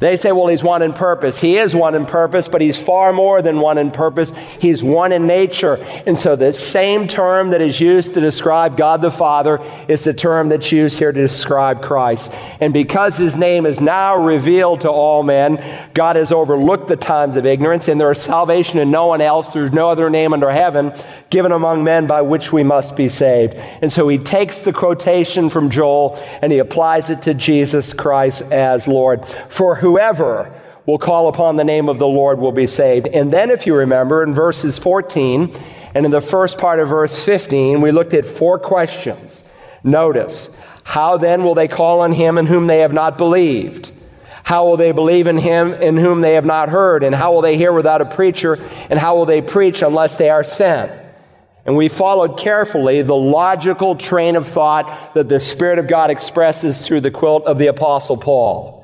They 0.00 0.16
say, 0.16 0.32
well, 0.32 0.48
he's 0.48 0.62
one 0.62 0.82
in 0.82 0.92
purpose. 0.92 1.40
He 1.40 1.56
is 1.56 1.74
one 1.74 1.94
in 1.94 2.04
purpose, 2.04 2.48
but 2.48 2.60
he's 2.60 2.76
far 2.76 3.12
more 3.12 3.40
than 3.42 3.60
one 3.60 3.78
in 3.78 3.92
purpose. 3.92 4.32
He's 4.60 4.82
one 4.82 5.12
in 5.12 5.26
nature. 5.26 5.76
And 6.04 6.18
so 6.18 6.34
the 6.34 6.52
same 6.52 7.06
term 7.06 7.50
that 7.50 7.62
is 7.62 7.80
used 7.80 8.14
to 8.14 8.20
describe 8.20 8.76
God 8.76 9.02
the 9.02 9.10
Father 9.12 9.60
is 9.88 10.02
the 10.02 10.12
term 10.12 10.48
that's 10.48 10.72
used 10.72 10.98
here 10.98 11.12
to 11.12 11.20
describe 11.20 11.80
Christ. 11.80 12.32
And 12.60 12.72
because 12.72 13.16
his 13.16 13.36
name 13.36 13.66
is 13.66 13.80
now 13.80 14.16
revealed 14.16 14.80
to 14.80 14.90
all 14.90 15.22
men, 15.22 15.62
God 15.94 16.16
has 16.16 16.32
overlooked 16.32 16.88
the 16.88 16.96
times 16.96 17.36
of 17.36 17.46
ignorance, 17.46 17.86
and 17.86 18.00
there 18.00 18.10
is 18.10 18.20
salvation 18.20 18.80
in 18.80 18.90
no 18.90 19.06
one 19.06 19.20
else. 19.20 19.52
There's 19.52 19.72
no 19.72 19.88
other 19.88 20.10
name 20.10 20.32
under 20.32 20.50
heaven 20.50 20.92
given 21.30 21.52
among 21.52 21.84
men 21.84 22.06
by 22.06 22.22
which 22.22 22.52
we 22.52 22.62
must 22.62 22.96
be 22.96 23.08
saved. 23.08 23.54
And 23.54 23.92
so 23.92 24.08
he 24.08 24.18
takes 24.18 24.64
the 24.64 24.72
quotation 24.72 25.50
from 25.50 25.70
Joel 25.70 26.16
and 26.42 26.52
he 26.52 26.58
applies 26.58 27.10
it 27.10 27.22
to 27.22 27.34
Jesus 27.34 27.92
Christ 27.92 28.42
as 28.52 28.86
Lord. 28.86 29.24
For 29.48 29.74
whoever 29.94 30.52
will 30.86 30.98
call 30.98 31.28
upon 31.28 31.54
the 31.54 31.62
name 31.62 31.88
of 31.88 32.00
the 32.00 32.06
Lord 32.06 32.40
will 32.40 32.50
be 32.50 32.66
saved. 32.66 33.06
And 33.06 33.32
then, 33.32 33.50
if 33.50 33.64
you 33.64 33.76
remember, 33.76 34.24
in 34.24 34.34
verses 34.34 34.76
14 34.76 35.56
and 35.94 36.04
in 36.04 36.10
the 36.10 36.20
first 36.20 36.58
part 36.58 36.80
of 36.80 36.88
verse 36.88 37.24
15, 37.24 37.80
we 37.80 37.92
looked 37.92 38.12
at 38.12 38.26
four 38.26 38.58
questions. 38.58 39.44
Notice, 39.84 40.58
how 40.82 41.16
then 41.16 41.44
will 41.44 41.54
they 41.54 41.68
call 41.68 42.00
on 42.00 42.10
him 42.10 42.38
in 42.38 42.46
whom 42.46 42.66
they 42.66 42.80
have 42.80 42.92
not 42.92 43.16
believed? 43.16 43.92
How 44.42 44.66
will 44.66 44.76
they 44.76 44.90
believe 44.90 45.28
in 45.28 45.38
him 45.38 45.72
in 45.72 45.96
whom 45.96 46.22
they 46.22 46.34
have 46.34 46.44
not 46.44 46.70
heard? 46.70 47.04
And 47.04 47.14
how 47.14 47.32
will 47.32 47.42
they 47.42 47.56
hear 47.56 47.72
without 47.72 48.02
a 48.02 48.04
preacher? 48.04 48.58
And 48.90 48.98
how 48.98 49.14
will 49.14 49.26
they 49.26 49.42
preach 49.42 49.80
unless 49.80 50.18
they 50.18 50.28
are 50.28 50.42
sent? 50.42 50.90
And 51.64 51.76
we 51.76 51.86
followed 51.86 52.36
carefully 52.36 53.02
the 53.02 53.14
logical 53.14 53.94
train 53.94 54.34
of 54.34 54.48
thought 54.48 55.14
that 55.14 55.28
the 55.28 55.38
Spirit 55.38 55.78
of 55.78 55.86
God 55.86 56.10
expresses 56.10 56.84
through 56.84 57.02
the 57.02 57.12
quilt 57.12 57.44
of 57.44 57.58
the 57.58 57.68
Apostle 57.68 58.16
Paul. 58.16 58.83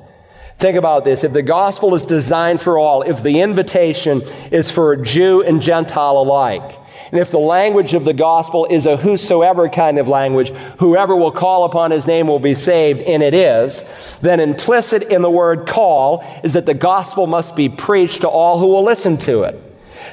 Think 0.61 0.77
about 0.77 1.05
this. 1.05 1.23
If 1.23 1.33
the 1.33 1.41
gospel 1.41 1.95
is 1.95 2.03
designed 2.03 2.61
for 2.61 2.77
all, 2.77 3.01
if 3.01 3.23
the 3.23 3.41
invitation 3.41 4.21
is 4.51 4.69
for 4.69 4.95
Jew 4.95 5.41
and 5.41 5.59
Gentile 5.59 6.19
alike, 6.19 6.77
and 7.11 7.19
if 7.19 7.31
the 7.31 7.39
language 7.39 7.95
of 7.95 8.05
the 8.05 8.13
gospel 8.13 8.67
is 8.69 8.85
a 8.85 8.95
whosoever 8.95 9.69
kind 9.69 9.97
of 9.97 10.07
language, 10.07 10.51
whoever 10.77 11.15
will 11.15 11.31
call 11.31 11.65
upon 11.65 11.89
his 11.89 12.05
name 12.05 12.27
will 12.27 12.37
be 12.37 12.53
saved, 12.53 12.99
and 13.01 13.23
it 13.23 13.33
is, 13.33 13.85
then 14.21 14.39
implicit 14.39 15.01
in 15.01 15.23
the 15.23 15.31
word 15.31 15.65
call 15.65 16.23
is 16.43 16.53
that 16.53 16.67
the 16.67 16.75
gospel 16.75 17.25
must 17.25 17.55
be 17.55 17.67
preached 17.67 18.21
to 18.21 18.29
all 18.29 18.59
who 18.59 18.67
will 18.67 18.83
listen 18.83 19.17
to 19.17 19.41
it. 19.41 19.70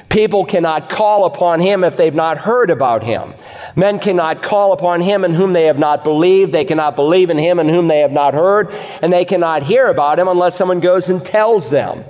People 0.09 0.43
cannot 0.43 0.89
call 0.89 1.25
upon 1.25 1.59
him 1.59 1.83
if 1.83 1.95
they've 1.95 2.15
not 2.15 2.39
heard 2.39 2.71
about 2.71 3.03
him. 3.03 3.33
Men 3.75 3.99
cannot 3.99 4.41
call 4.41 4.73
upon 4.73 5.01
him 5.01 5.23
in 5.23 5.33
whom 5.33 5.53
they 5.53 5.65
have 5.65 5.77
not 5.77 6.03
believed. 6.03 6.51
They 6.51 6.65
cannot 6.65 6.95
believe 6.95 7.29
in 7.29 7.37
him 7.37 7.59
in 7.59 7.69
whom 7.69 7.87
they 7.87 7.99
have 7.99 8.11
not 8.11 8.33
heard. 8.33 8.71
And 9.03 9.13
they 9.13 9.23
cannot 9.23 9.61
hear 9.61 9.87
about 9.87 10.17
him 10.17 10.27
unless 10.27 10.55
someone 10.55 10.79
goes 10.79 11.09
and 11.09 11.23
tells 11.23 11.69
them. 11.69 12.03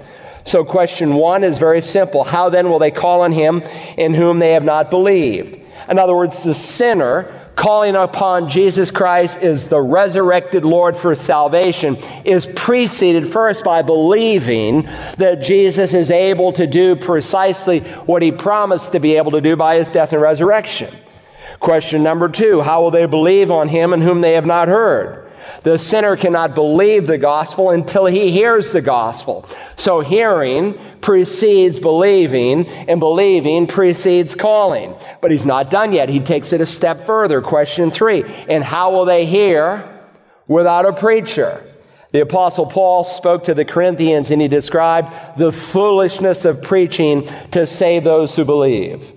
So, 0.45 0.63
question 0.63 1.15
one 1.15 1.43
is 1.43 1.57
very 1.57 1.81
simple 1.81 2.23
How 2.23 2.49
then 2.49 2.69
will 2.69 2.79
they 2.79 2.91
call 2.91 3.21
on 3.21 3.33
him 3.33 3.61
in 3.97 4.13
whom 4.13 4.39
they 4.39 4.53
have 4.53 4.63
not 4.63 4.89
believed? 4.89 5.59
In 5.89 5.99
other 5.99 6.15
words, 6.15 6.43
the 6.43 6.53
sinner 6.53 7.38
calling 7.59 7.93
upon 7.93 8.47
Jesus 8.47 8.89
Christ 8.89 9.37
as 9.39 9.67
the 9.67 9.81
resurrected 9.81 10.63
Lord 10.63 10.95
for 10.95 11.13
salvation 11.13 11.97
is 12.23 12.45
preceded 12.45 13.27
first 13.27 13.65
by 13.65 13.81
believing 13.81 14.83
that 15.17 15.41
Jesus 15.41 15.93
is 15.93 16.09
able 16.09 16.53
to 16.53 16.65
do 16.65 16.95
precisely 16.95 17.81
what 17.81 18.21
he 18.21 18.31
promised 18.31 18.93
to 18.93 19.01
be 19.01 19.17
able 19.17 19.31
to 19.31 19.41
do 19.41 19.57
by 19.57 19.75
his 19.75 19.89
death 19.89 20.13
and 20.13 20.21
resurrection. 20.21 20.89
Question 21.59 22.01
number 22.01 22.29
two 22.29 22.61
How 22.61 22.81
will 22.81 22.91
they 22.91 23.05
believe 23.05 23.51
on 23.51 23.67
him 23.67 23.91
in 23.91 23.99
whom 23.99 24.21
they 24.21 24.33
have 24.33 24.45
not 24.45 24.69
heard? 24.69 25.28
The 25.63 25.77
sinner 25.77 26.15
cannot 26.15 26.55
believe 26.55 27.07
the 27.07 27.17
gospel 27.17 27.71
until 27.71 28.05
he 28.05 28.31
hears 28.31 28.71
the 28.71 28.81
gospel. 28.81 29.47
So 29.75 30.01
hearing 30.01 30.79
precedes 31.01 31.79
believing, 31.79 32.67
and 32.67 32.99
believing 32.99 33.67
precedes 33.67 34.35
calling. 34.35 34.95
But 35.21 35.31
he's 35.31 35.45
not 35.45 35.69
done 35.69 35.93
yet. 35.93 36.09
He 36.09 36.19
takes 36.19 36.53
it 36.53 36.61
a 36.61 36.65
step 36.65 37.05
further. 37.05 37.41
Question 37.41 37.91
three. 37.91 38.23
And 38.49 38.63
how 38.63 38.91
will 38.91 39.05
they 39.05 39.25
hear 39.25 39.87
without 40.47 40.85
a 40.85 40.93
preacher? 40.93 41.63
The 42.11 42.21
Apostle 42.21 42.65
Paul 42.65 43.03
spoke 43.03 43.43
to 43.43 43.53
the 43.53 43.65
Corinthians 43.65 44.31
and 44.31 44.41
he 44.41 44.47
described 44.47 45.37
the 45.37 45.51
foolishness 45.51 46.43
of 46.43 46.63
preaching 46.63 47.29
to 47.51 47.67
save 47.67 48.03
those 48.03 48.35
who 48.35 48.45
believe. 48.45 49.11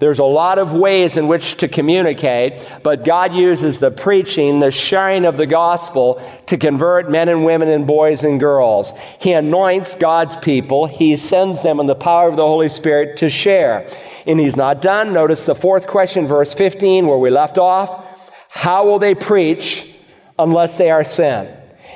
There's 0.00 0.18
a 0.18 0.24
lot 0.24 0.58
of 0.58 0.72
ways 0.72 1.18
in 1.18 1.28
which 1.28 1.58
to 1.58 1.68
communicate, 1.68 2.66
but 2.82 3.04
God 3.04 3.34
uses 3.34 3.80
the 3.80 3.90
preaching, 3.90 4.58
the 4.58 4.70
sharing 4.70 5.26
of 5.26 5.36
the 5.36 5.46
gospel 5.46 6.22
to 6.46 6.56
convert 6.56 7.10
men 7.10 7.28
and 7.28 7.44
women 7.44 7.68
and 7.68 7.86
boys 7.86 8.24
and 8.24 8.40
girls. 8.40 8.94
He 9.20 9.32
anoints 9.32 9.96
God's 9.96 10.36
people. 10.36 10.86
He 10.86 11.18
sends 11.18 11.62
them 11.62 11.80
in 11.80 11.86
the 11.86 11.94
power 11.94 12.30
of 12.30 12.36
the 12.36 12.46
Holy 12.46 12.70
Spirit 12.70 13.18
to 13.18 13.28
share. 13.28 13.90
And 14.26 14.40
he's 14.40 14.56
not 14.56 14.80
done. 14.80 15.12
Notice 15.12 15.44
the 15.44 15.54
fourth 15.54 15.86
question, 15.86 16.26
verse 16.26 16.54
15, 16.54 17.06
where 17.06 17.18
we 17.18 17.28
left 17.28 17.58
off. 17.58 18.06
How 18.50 18.86
will 18.86 18.98
they 18.98 19.14
preach 19.14 19.86
unless 20.38 20.78
they 20.78 20.90
are 20.90 21.04
sent? 21.04 21.50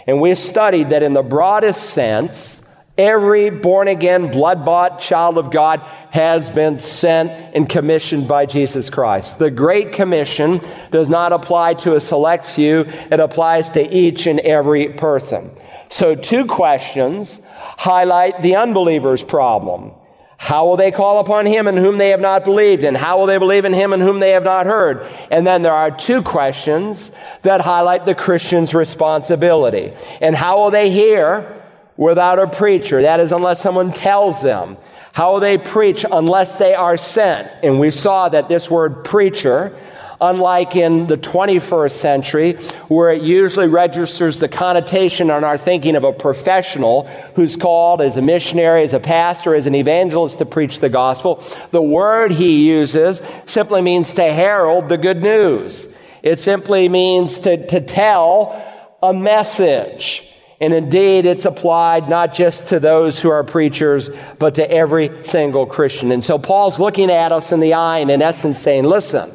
And 0.07 0.21
we 0.21 0.35
studied 0.35 0.91
that 0.91 1.03
in 1.03 1.15
the 1.15 1.23
broadest 1.23 1.83
sense, 1.91 2.61
every 2.97 3.51
born 3.51 3.89
again, 3.89 4.31
blood 4.31 4.65
bought 4.65 5.01
child 5.01 5.39
of 5.39 5.51
God 5.51 5.81
has 6.11 6.51
been 6.51 6.79
sent 6.79 7.31
and 7.55 7.69
commissioned 7.69 8.29
by 8.29 8.47
Jesus 8.47 8.91
Christ. 8.91 9.39
The 9.39 9.51
Great 9.51 9.93
Commission 9.93 10.61
does 10.91 11.09
not 11.09 11.33
apply 11.33 11.75
to 11.75 11.97
a 11.97 12.01
select 12.01 12.45
few, 12.45 12.81
it 12.81 13.21
applies 13.21 13.71
to 13.73 13.95
each 13.95 14.27
and 14.27 14.41
every 14.41 14.89
person. 14.91 15.51
So, 15.89 16.15
two 16.15 16.47
questions 16.47 17.41
highlight 17.77 18.43
the 18.43 18.57
unbeliever's 18.57 19.23
problem. 19.23 19.93
How 20.37 20.67
will 20.67 20.77
they 20.77 20.91
call 20.91 21.21
upon 21.21 21.47
him 21.47 21.67
in 21.69 21.77
whom 21.77 21.97
they 21.97 22.11
have 22.11 22.21
not 22.21 22.45
believed? 22.45 22.85
And 22.85 22.97
how 22.97 23.19
will 23.19 23.27
they 23.27 23.39
believe 23.39 23.65
in 23.65 23.73
him 23.73 23.93
in 23.93 24.01
whom 24.01 24.21
they 24.21 24.33
have 24.33 24.45
not 24.45 24.67
heard? 24.67 25.07
And 25.31 25.47
then 25.47 25.63
there 25.63 25.73
are 25.73 25.91
two 25.91 26.21
questions 26.21 27.13
that 27.43 27.63
highlight 27.63 28.05
the 28.05 28.15
Christian's 28.15 28.75
responsibility. 28.75 29.95
And 30.21 30.37
how 30.37 30.59
will 30.59 30.71
they 30.71 30.91
hear 30.91 31.63
without 31.97 32.39
a 32.39 32.47
preacher? 32.47 33.03
That 33.03 33.21
is, 33.21 33.33
unless 33.33 33.61
someone 33.61 33.93
tells 33.93 34.43
them. 34.43 34.77
How 35.15 35.39
they 35.39 35.59
preach 35.59 36.05
unless 36.11 36.59
they 36.59 36.75
are 36.75 36.97
sent? 36.97 37.49
And 37.63 37.79
we 37.79 37.93
saw 37.93 38.29
that 38.29 38.49
this 38.49 38.69
word 38.69 39.05
preacher, 39.05 39.73
unlike 40.21 40.75
in 40.75 41.07
the 41.07 41.17
21st 41.17 41.93
century, 41.93 42.53
where 42.89 43.13
it 43.13 43.23
usually 43.23 43.69
registers 43.69 44.41
the 44.41 44.49
connotation 44.49 45.31
on 45.31 45.45
our 45.45 45.57
thinking 45.57 45.95
of 45.95 46.03
a 46.03 46.13
professional 46.13 47.07
who's 47.37 47.55
called 47.55 48.01
as 48.01 48.17
a 48.17 48.23
missionary, 48.23 48.83
as 48.83 48.93
a 48.93 48.99
pastor, 48.99 49.55
as 49.55 49.67
an 49.67 49.77
evangelist 49.77 50.39
to 50.39 50.47
preach 50.47 50.81
the 50.81 50.89
gospel, 50.89 51.45
the 51.71 51.81
word 51.81 52.33
he 52.33 52.69
uses 52.69 53.23
simply 53.47 53.83
means 53.83 54.15
to 54.15 54.33
herald 54.33 54.89
the 54.89 54.99
good 54.99 55.23
news. 55.23 55.87
It 56.25 56.41
simply 56.41 56.89
means 56.89 57.39
to, 57.41 57.65
to 57.69 57.81
tell 57.81 58.61
a 59.01 59.15
message. 59.15 60.34
And 60.61 60.73
indeed, 60.73 61.27
it's 61.27 61.45
applied 61.45 62.09
not 62.09 62.33
just 62.33 62.69
to 62.69 62.81
those 62.81 63.21
who 63.21 63.31
are 63.31 63.43
preachers, 63.45 64.09
but 64.39 64.55
to 64.55 64.71
every 64.71 65.25
single 65.25 65.67
Christian. 65.67 66.13
And 66.13 66.23
so 66.23 66.39
Paul's 66.39 66.79
looking 66.79 67.11
at 67.11 67.33
us 67.33 67.53
in 67.53 67.61
the 67.61 67.75
eye 67.75 67.99
and 67.99 68.11
in 68.11 68.23
essence 68.23 68.61
saying, 68.61 68.85
listen, 68.85 69.31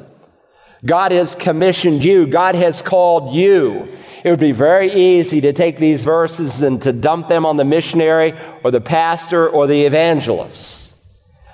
God 0.85 1.11
has 1.11 1.35
commissioned 1.35 2.03
you. 2.03 2.25
God 2.25 2.55
has 2.55 2.81
called 2.81 3.33
you. 3.33 3.89
It 4.23 4.29
would 4.29 4.39
be 4.39 4.53
very 4.53 4.91
easy 4.91 5.41
to 5.41 5.53
take 5.53 5.77
these 5.77 6.03
verses 6.03 6.61
and 6.61 6.81
to 6.83 6.93
dump 6.93 7.27
them 7.27 7.45
on 7.45 7.57
the 7.57 7.65
missionary 7.65 8.33
or 8.63 8.71
the 8.71 8.81
pastor 8.81 9.47
or 9.47 9.67
the 9.67 9.83
evangelist. 9.83 10.93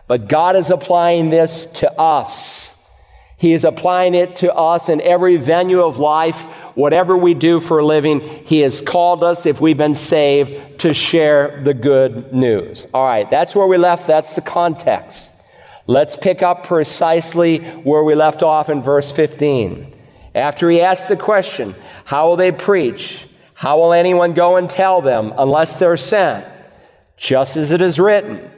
But 0.08 0.28
God 0.28 0.56
is 0.56 0.70
applying 0.70 1.32
this 1.32 1.66
to 1.78 1.92
us. 2.00 2.72
He 3.38 3.54
is 3.54 3.66
applying 3.66 4.14
it 4.16 4.38
to 4.38 4.54
us 4.54 4.90
in 4.90 5.02
every 5.02 5.38
venue 5.38 5.82
of 5.82 5.98
life, 5.98 6.46
whatever 6.76 7.18
we 7.18 7.34
do 7.34 7.60
for 7.60 7.80
a 7.80 7.86
living. 7.86 8.22
He 8.46 8.60
has 8.60 8.82
called 8.82 9.24
us, 9.24 9.46
if 9.46 9.60
we've 9.60 9.78
been 9.78 9.96
saved, 9.96 10.80
to 10.80 10.94
share 10.94 11.62
the 11.64 11.74
good 11.74 12.32
news. 12.32 12.88
All 12.94 13.06
right, 13.06 13.30
that's 13.30 13.56
where 13.56 13.68
we 13.68 13.78
left. 13.78 14.08
That's 14.08 14.36
the 14.36 14.42
context. 14.42 15.32
Let's 15.88 16.16
pick 16.16 16.42
up 16.42 16.66
precisely 16.66 17.60
where 17.60 18.04
we 18.04 18.16
left 18.16 18.44
off 18.44 18.70
in 18.70 18.82
verse 18.82 19.12
15. 19.12 19.94
After 20.34 20.70
he 20.70 20.82
asks 20.82 21.08
the 21.08 21.16
question, 21.16 21.76
How 22.04 22.28
will 22.28 22.36
they 22.36 22.52
preach? 22.52 23.28
How 23.54 23.78
will 23.80 23.94
anyone 23.94 24.34
go 24.34 24.58
and 24.58 24.70
tell 24.70 25.02
them 25.02 25.34
unless 25.38 25.80
they're 25.80 25.98
sent? 25.98 26.46
Just 27.18 27.56
as 27.56 27.72
it 27.72 27.82
is 27.82 28.00
written. 28.00 28.52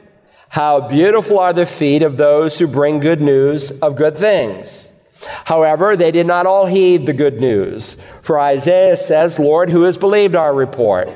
How 0.48 0.88
beautiful 0.88 1.38
are 1.38 1.52
the 1.52 1.66
feet 1.66 2.02
of 2.02 2.16
those 2.16 2.58
who 2.58 2.66
bring 2.66 2.98
good 2.98 3.20
news 3.20 3.70
of 3.70 3.94
good 3.94 4.16
things. 4.16 4.92
However, 5.44 5.96
they 5.96 6.10
did 6.10 6.26
not 6.26 6.46
all 6.46 6.66
heed 6.66 7.06
the 7.06 7.12
good 7.12 7.40
news. 7.40 7.96
For 8.22 8.38
Isaiah 8.38 8.96
says, 8.96 9.38
Lord, 9.38 9.70
who 9.70 9.82
has 9.82 9.98
believed 9.98 10.34
our 10.34 10.54
report? 10.54 11.08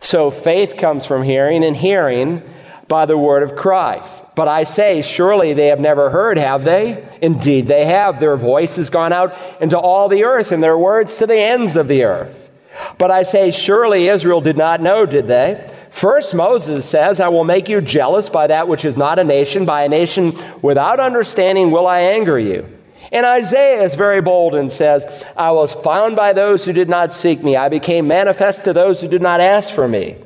So 0.00 0.30
faith 0.30 0.76
comes 0.78 1.04
from 1.04 1.22
hearing, 1.22 1.62
and 1.62 1.76
hearing 1.76 2.42
by 2.88 3.06
the 3.06 3.18
word 3.18 3.42
of 3.42 3.54
Christ. 3.56 4.24
But 4.34 4.48
I 4.48 4.64
say, 4.64 5.02
surely 5.02 5.52
they 5.52 5.66
have 5.66 5.78
never 5.78 6.10
heard, 6.10 6.38
have 6.38 6.64
they? 6.64 7.06
Indeed, 7.20 7.66
they 7.66 7.84
have. 7.84 8.18
Their 8.18 8.36
voice 8.36 8.76
has 8.76 8.90
gone 8.90 9.12
out 9.12 9.36
into 9.60 9.78
all 9.78 10.08
the 10.08 10.24
earth, 10.24 10.52
and 10.52 10.62
their 10.62 10.78
words 10.78 11.16
to 11.18 11.26
the 11.26 11.38
ends 11.38 11.76
of 11.76 11.86
the 11.86 12.02
earth. 12.04 12.50
But 12.98 13.10
I 13.10 13.22
say, 13.22 13.50
surely 13.50 14.08
Israel 14.08 14.40
did 14.40 14.56
not 14.56 14.80
know, 14.80 15.04
did 15.04 15.28
they? 15.28 15.72
First, 15.90 16.34
Moses 16.34 16.88
says, 16.88 17.20
I 17.20 17.28
will 17.28 17.44
make 17.44 17.68
you 17.68 17.80
jealous 17.80 18.28
by 18.28 18.46
that 18.46 18.68
which 18.68 18.84
is 18.84 18.96
not 18.96 19.18
a 19.18 19.24
nation. 19.24 19.66
By 19.66 19.82
a 19.82 19.88
nation 19.88 20.32
without 20.62 20.98
understanding 20.98 21.70
will 21.70 21.86
I 21.86 22.00
anger 22.00 22.38
you. 22.38 22.66
And 23.12 23.26
Isaiah 23.26 23.82
is 23.82 23.94
very 23.94 24.20
bold 24.20 24.54
and 24.54 24.70
says, 24.70 25.04
I 25.36 25.50
was 25.50 25.72
found 25.72 26.14
by 26.16 26.32
those 26.32 26.64
who 26.64 26.72
did 26.72 26.88
not 26.88 27.12
seek 27.12 27.42
me. 27.42 27.56
I 27.56 27.68
became 27.68 28.06
manifest 28.06 28.64
to 28.64 28.72
those 28.72 29.00
who 29.00 29.08
did 29.08 29.22
not 29.22 29.40
ask 29.40 29.74
for 29.74 29.88
me. 29.88 30.16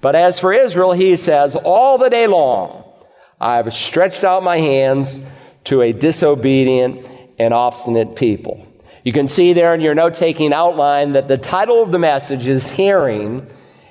But 0.00 0.14
as 0.14 0.38
for 0.38 0.52
Israel, 0.52 0.92
he 0.92 1.16
says, 1.16 1.56
all 1.56 1.98
the 1.98 2.10
day 2.10 2.26
long 2.26 2.84
I 3.40 3.56
have 3.56 3.72
stretched 3.72 4.24
out 4.24 4.42
my 4.42 4.58
hands 4.58 5.20
to 5.64 5.82
a 5.82 5.92
disobedient 5.92 7.06
and 7.38 7.54
obstinate 7.54 8.16
people. 8.16 8.66
You 9.04 9.12
can 9.12 9.28
see 9.28 9.52
there 9.52 9.74
in 9.74 9.80
your 9.80 9.94
note 9.94 10.14
taking 10.14 10.52
outline 10.52 11.12
that 11.12 11.28
the 11.28 11.38
title 11.38 11.82
of 11.82 11.92
the 11.92 11.98
message 11.98 12.46
is 12.46 12.68
Hearing 12.68 13.48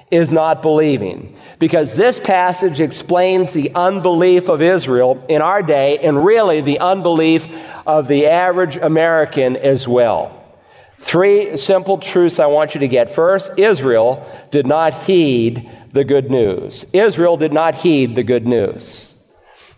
is 0.09 0.31
not 0.31 0.61
believing. 0.61 1.35
Because 1.59 1.95
this 1.95 2.19
passage 2.19 2.79
explains 2.79 3.53
the 3.53 3.71
unbelief 3.75 4.49
of 4.49 4.61
Israel 4.61 5.23
in 5.27 5.41
our 5.41 5.61
day 5.61 5.97
and 5.99 6.23
really 6.23 6.61
the 6.61 6.79
unbelief 6.79 7.47
of 7.85 8.07
the 8.07 8.27
average 8.27 8.77
American 8.77 9.57
as 9.57 9.87
well. 9.87 10.33
Three 10.99 11.57
simple 11.57 11.97
truths 11.97 12.39
I 12.39 12.47
want 12.47 12.73
you 12.73 12.79
to 12.79 12.87
get. 12.87 13.13
First, 13.13 13.59
Israel 13.59 14.25
did 14.49 14.65
not 14.65 15.03
heed 15.03 15.69
the 15.91 16.03
good 16.03 16.31
news. 16.31 16.85
Israel 16.93 17.37
did 17.37 17.53
not 17.53 17.75
heed 17.75 18.15
the 18.15 18.23
good 18.23 18.45
news. 18.45 19.13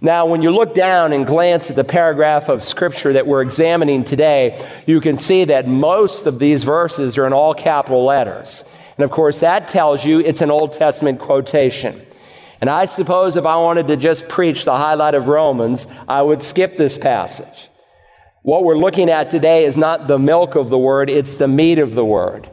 Now, 0.01 0.27
when 0.27 0.41
you 0.41 0.51
look 0.51 0.73
down 0.73 1.11
and 1.11 1.27
glance 1.27 1.69
at 1.69 1.75
the 1.75 1.83
paragraph 1.83 2.47
of 2.47 2.63
scripture 2.63 3.13
that 3.13 3.27
we're 3.27 3.41
examining 3.41 4.05
today, 4.05 4.65
you 4.85 5.01
can 5.01 5.17
see 5.17 5.43
that 5.45 5.67
most 5.67 6.25
of 6.25 6.39
these 6.39 6.63
verses 6.63 7.17
are 7.17 7.27
in 7.27 7.33
all 7.33 7.53
capital 7.53 8.05
letters. 8.05 8.63
And 8.99 9.05
of 9.05 9.11
course, 9.11 9.39
that 9.39 9.69
tells 9.69 10.03
you 10.03 10.19
it's 10.19 10.41
an 10.41 10.51
Old 10.51 10.73
Testament 10.73 11.21
quotation. 11.21 12.05
And 12.59 12.69
I 12.69 12.83
suppose 12.83 13.37
if 13.37 13.45
I 13.45 13.55
wanted 13.55 13.87
to 13.87 13.95
just 13.95 14.27
preach 14.27 14.65
the 14.65 14.75
highlight 14.75 15.15
of 15.15 15.29
Romans, 15.29 15.87
I 16.05 16.21
would 16.21 16.43
skip 16.43 16.75
this 16.75 16.97
passage. 16.97 17.69
What 18.41 18.65
we're 18.65 18.75
looking 18.75 19.09
at 19.09 19.31
today 19.31 19.63
is 19.63 19.77
not 19.77 20.09
the 20.09 20.19
milk 20.19 20.55
of 20.55 20.69
the 20.69 20.77
word, 20.77 21.09
it's 21.09 21.37
the 21.37 21.47
meat 21.47 21.79
of 21.79 21.95
the 21.95 22.03
word. 22.03 22.49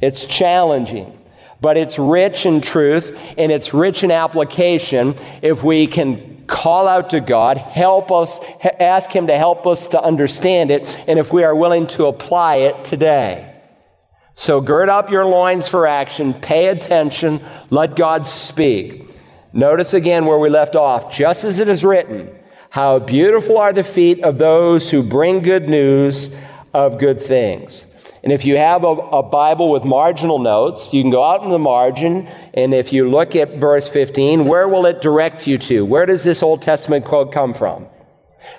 It's 0.00 0.24
challenging, 0.24 1.18
but 1.60 1.76
it's 1.76 1.98
rich 1.98 2.46
in 2.46 2.62
truth 2.62 3.14
and 3.36 3.52
it's 3.52 3.74
rich 3.74 4.02
in 4.02 4.10
application 4.10 5.14
if 5.42 5.62
we 5.62 5.86
can 5.86 6.46
call 6.46 6.88
out 6.88 7.10
to 7.10 7.20
God, 7.20 7.58
help 7.58 8.10
us, 8.10 8.40
ask 8.80 9.10
Him 9.10 9.26
to 9.26 9.36
help 9.36 9.66
us 9.66 9.88
to 9.88 10.02
understand 10.02 10.70
it, 10.70 10.98
and 11.06 11.18
if 11.18 11.34
we 11.34 11.44
are 11.44 11.54
willing 11.54 11.86
to 11.88 12.06
apply 12.06 12.56
it 12.56 12.82
today. 12.82 13.51
So 14.34 14.60
gird 14.60 14.88
up 14.88 15.10
your 15.10 15.26
loins 15.26 15.68
for 15.68 15.86
action, 15.86 16.34
pay 16.34 16.68
attention, 16.68 17.40
let 17.70 17.96
God 17.96 18.26
speak. 18.26 19.08
Notice 19.52 19.92
again 19.94 20.24
where 20.24 20.38
we 20.38 20.48
left 20.48 20.74
off. 20.74 21.12
Just 21.12 21.44
as 21.44 21.58
it 21.58 21.68
is 21.68 21.84
written, 21.84 22.34
how 22.70 22.98
beautiful 22.98 23.58
are 23.58 23.72
the 23.72 23.84
feet 23.84 24.24
of 24.24 24.38
those 24.38 24.90
who 24.90 25.02
bring 25.02 25.42
good 25.42 25.68
news 25.68 26.34
of 26.72 26.98
good 26.98 27.20
things. 27.20 27.86
And 28.22 28.32
if 28.32 28.44
you 28.44 28.56
have 28.56 28.84
a, 28.84 28.86
a, 28.86 29.22
Bible 29.22 29.70
with 29.70 29.84
marginal 29.84 30.38
notes, 30.38 30.92
you 30.92 31.02
can 31.02 31.10
go 31.10 31.24
out 31.24 31.42
in 31.42 31.50
the 31.50 31.58
margin, 31.58 32.28
and 32.54 32.72
if 32.72 32.92
you 32.92 33.10
look 33.10 33.34
at 33.34 33.56
verse 33.56 33.88
15, 33.88 34.44
where 34.44 34.68
will 34.68 34.86
it 34.86 35.00
direct 35.00 35.46
you 35.46 35.58
to? 35.58 35.84
Where 35.84 36.06
does 36.06 36.22
this 36.22 36.42
Old 36.42 36.62
Testament 36.62 37.04
quote 37.04 37.32
come 37.32 37.52
from? 37.52 37.86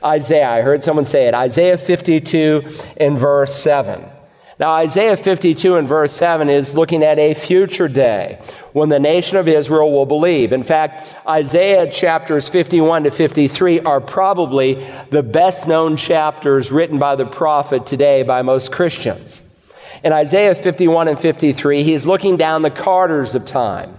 Isaiah. 0.04 0.50
I 0.50 0.62
heard 0.62 0.84
someone 0.84 1.06
say 1.06 1.28
it. 1.28 1.34
Isaiah 1.34 1.78
52 1.78 2.64
in 2.98 3.18
verse 3.18 3.56
7. 3.56 4.04
Now, 4.60 4.74
Isaiah 4.74 5.18
52 5.18 5.78
and 5.78 5.88
verse 5.88 6.14
7 6.14 6.48
is 6.48 6.76
looking 6.76 7.02
at 7.02 7.18
a 7.18 7.34
future 7.34 7.88
day 7.88 8.40
when 8.72 8.90
the 8.90 9.00
nation 9.00 9.38
of 9.38 9.48
Israel 9.48 9.92
will 9.92 10.06
believe. 10.06 10.54
In 10.54 10.64
fact, 10.64 11.16
Isaiah 11.28 11.90
chapters 11.92 12.48
51 12.48 13.04
to 13.04 13.12
53 13.12 13.80
are 13.82 14.00
probably 14.00 14.76
the 15.10 15.24
best 15.24 15.68
known 15.68 15.98
chapters 15.98 16.72
written 16.72 17.00
by 17.00 17.16
the 17.16 17.26
prophet 17.26 17.88
today 17.88 18.22
by 18.22 18.44
most 18.44 18.72
Christians. 18.72 19.42
In 20.04 20.14
Isaiah 20.14 20.54
51 20.54 21.08
and 21.08 21.20
53, 21.20 21.84
he's 21.84 22.06
looking 22.06 22.38
down 22.38 22.62
the 22.62 22.70
carters 22.70 23.34
of 23.34 23.46
time, 23.46 23.98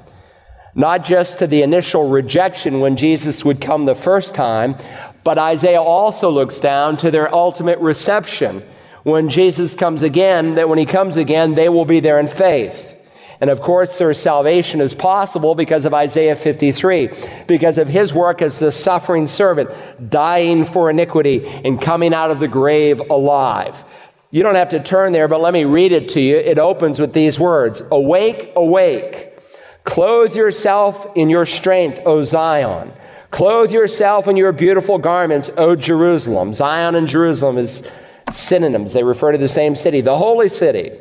not 0.76 1.04
just 1.04 1.40
to 1.40 1.48
the 1.48 1.62
initial 1.62 2.08
rejection 2.08 2.78
when 2.78 2.96
Jesus 2.96 3.44
would 3.44 3.60
come 3.60 3.86
the 3.86 3.94
first 3.96 4.36
time, 4.36 4.76
but 5.24 5.38
Isaiah 5.38 5.82
also 5.82 6.30
looks 6.30 6.60
down 6.60 6.96
to 6.98 7.10
their 7.10 7.34
ultimate 7.34 7.78
reception 7.80 8.62
when 9.04 9.28
Jesus 9.28 9.74
comes 9.74 10.02
again, 10.02 10.56
that 10.56 10.68
when 10.68 10.78
he 10.78 10.86
comes 10.86 11.16
again, 11.16 11.54
they 11.54 11.68
will 11.68 11.84
be 11.84 12.00
there 12.00 12.18
in 12.18 12.26
faith. 12.26 12.90
And 13.40 13.50
of 13.50 13.60
course, 13.60 13.98
their 13.98 14.14
salvation 14.14 14.80
is 14.80 14.94
possible 14.94 15.54
because 15.54 15.84
of 15.84 15.92
Isaiah 15.92 16.34
53, 16.34 17.10
because 17.46 17.78
of 17.78 17.88
his 17.88 18.14
work 18.14 18.40
as 18.40 18.58
the 18.58 18.72
suffering 18.72 19.26
servant, 19.26 19.70
dying 20.10 20.64
for 20.64 20.88
iniquity 20.88 21.46
and 21.46 21.80
coming 21.80 22.14
out 22.14 22.30
of 22.30 22.40
the 22.40 22.48
grave 22.48 23.00
alive. 23.10 23.84
You 24.30 24.42
don't 24.42 24.54
have 24.54 24.70
to 24.70 24.82
turn 24.82 25.12
there, 25.12 25.28
but 25.28 25.40
let 25.40 25.52
me 25.52 25.64
read 25.64 25.92
it 25.92 26.08
to 26.10 26.20
you. 26.20 26.36
It 26.36 26.58
opens 26.58 26.98
with 26.98 27.12
these 27.12 27.38
words 27.38 27.82
Awake, 27.90 28.52
awake. 28.56 29.30
Clothe 29.84 30.34
yourself 30.34 31.06
in 31.14 31.28
your 31.28 31.44
strength, 31.44 32.00
O 32.06 32.22
Zion. 32.22 32.90
Clothe 33.30 33.70
yourself 33.70 34.28
in 34.28 34.36
your 34.36 34.52
beautiful 34.52 34.96
garments, 34.96 35.50
O 35.58 35.76
Jerusalem. 35.76 36.54
Zion 36.54 36.94
and 36.94 37.06
Jerusalem 37.06 37.58
is 37.58 37.82
synonyms. 38.32 38.92
They 38.92 39.02
refer 39.02 39.32
to 39.32 39.38
the 39.38 39.48
same 39.48 39.76
city, 39.76 40.00
the 40.00 40.16
holy 40.16 40.48
city. 40.48 40.92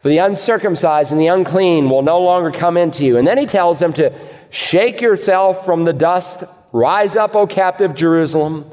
For 0.00 0.08
the 0.08 0.18
uncircumcised 0.18 1.10
and 1.10 1.20
the 1.20 1.26
unclean 1.28 1.90
will 1.90 2.02
no 2.02 2.20
longer 2.20 2.50
come 2.50 2.76
into 2.76 3.04
you. 3.04 3.16
And 3.16 3.26
then 3.26 3.38
he 3.38 3.46
tells 3.46 3.78
them 3.78 3.92
to 3.94 4.12
shake 4.50 5.00
yourself 5.00 5.64
from 5.64 5.84
the 5.84 5.92
dust, 5.92 6.44
rise 6.72 7.16
up, 7.16 7.34
O 7.34 7.46
captive 7.46 7.94
Jerusalem. 7.94 8.70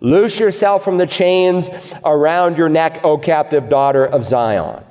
Loose 0.00 0.38
yourself 0.38 0.84
from 0.84 0.98
the 0.98 1.06
chains 1.06 1.70
around 2.04 2.58
your 2.58 2.68
neck, 2.68 3.00
O 3.04 3.16
captive 3.16 3.68
daughter 3.68 4.04
of 4.04 4.24
Zion. 4.24 4.84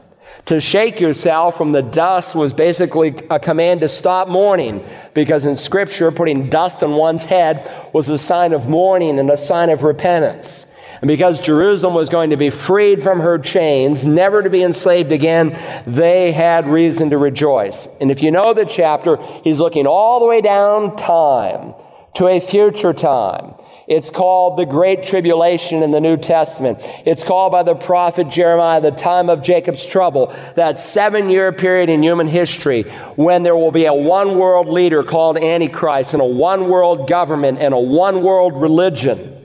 To 0.48 0.60
shake 0.60 1.00
yourself 1.00 1.58
from 1.58 1.72
the 1.72 1.82
dust 1.82 2.36
was 2.36 2.54
basically 2.54 3.16
a 3.30 3.40
command 3.40 3.82
to 3.82 3.88
stop 3.88 4.28
mourning, 4.28 4.86
because 5.14 5.46
in 5.46 5.56
Scripture, 5.56 6.12
putting 6.12 6.50
dust 6.50 6.84
on 6.84 6.94
one's 6.94 7.26
head 7.26 7.72
was 7.94 8.10
a 8.10 8.18
sign 8.18 8.54
of 8.54 8.68
mourning 8.68 9.20
and 9.20 9.30
a 9.30 9.38
sign 9.38 9.70
of 9.70 9.84
repentance. 9.84 10.66
And 11.02 11.08
because 11.08 11.42
Jerusalem 11.42 11.94
was 11.94 12.10
going 12.10 12.30
to 12.30 12.38
be 12.38 12.50
freed 12.50 13.04
from 13.04 13.20
her 13.20 13.38
chains, 13.38 14.06
never 14.06 14.42
to 14.42 14.50
be 14.50 14.64
enslaved 14.64 15.12
again, 15.12 15.60
they 15.86 16.32
had 16.32 16.68
reason 16.68 17.10
to 17.10 17.18
rejoice. 17.18 17.88
And 18.00 18.12
if 18.12 18.22
you 18.22 18.32
know 18.32 18.54
the 18.54 18.66
chapter, 18.66 19.18
he's 19.44 19.60
looking 19.60 19.88
all 19.88 20.20
the 20.20 20.26
way 20.26 20.42
down 20.42 20.96
time 20.96 21.74
to 22.16 22.28
a 22.28 22.40
future 22.40 22.94
time. 22.94 23.56
It's 23.88 24.10
called 24.10 24.58
the 24.58 24.66
Great 24.66 25.04
Tribulation 25.04 25.84
in 25.84 25.92
the 25.92 26.02
New 26.02 26.18
Testament. 26.18 26.80
It's 27.06 27.24
called 27.24 27.52
by 27.52 27.62
the 27.62 27.76
prophet 27.76 28.30
Jeremiah 28.30 28.82
the 28.82 28.90
time 28.90 29.30
of 29.30 29.44
Jacob's 29.44 29.86
trouble, 29.86 30.36
that 30.56 30.80
seven 30.80 31.30
year 31.30 31.52
period 31.52 31.90
in 31.90 32.02
human 32.02 32.28
history 32.28 32.84
when 33.16 33.44
there 33.44 33.56
will 33.56 33.72
be 33.72 33.86
a 33.86 33.94
one 33.94 34.40
world 34.40 34.68
leader 34.68 35.04
called 35.04 35.38
Antichrist 35.38 36.14
and 36.14 36.22
a 36.22 36.26
one 36.26 36.68
world 36.68 37.08
government 37.08 37.60
and 37.60 37.76
a 37.76 37.80
one 37.80 38.24
world 38.24 38.60
religion. 38.60 39.45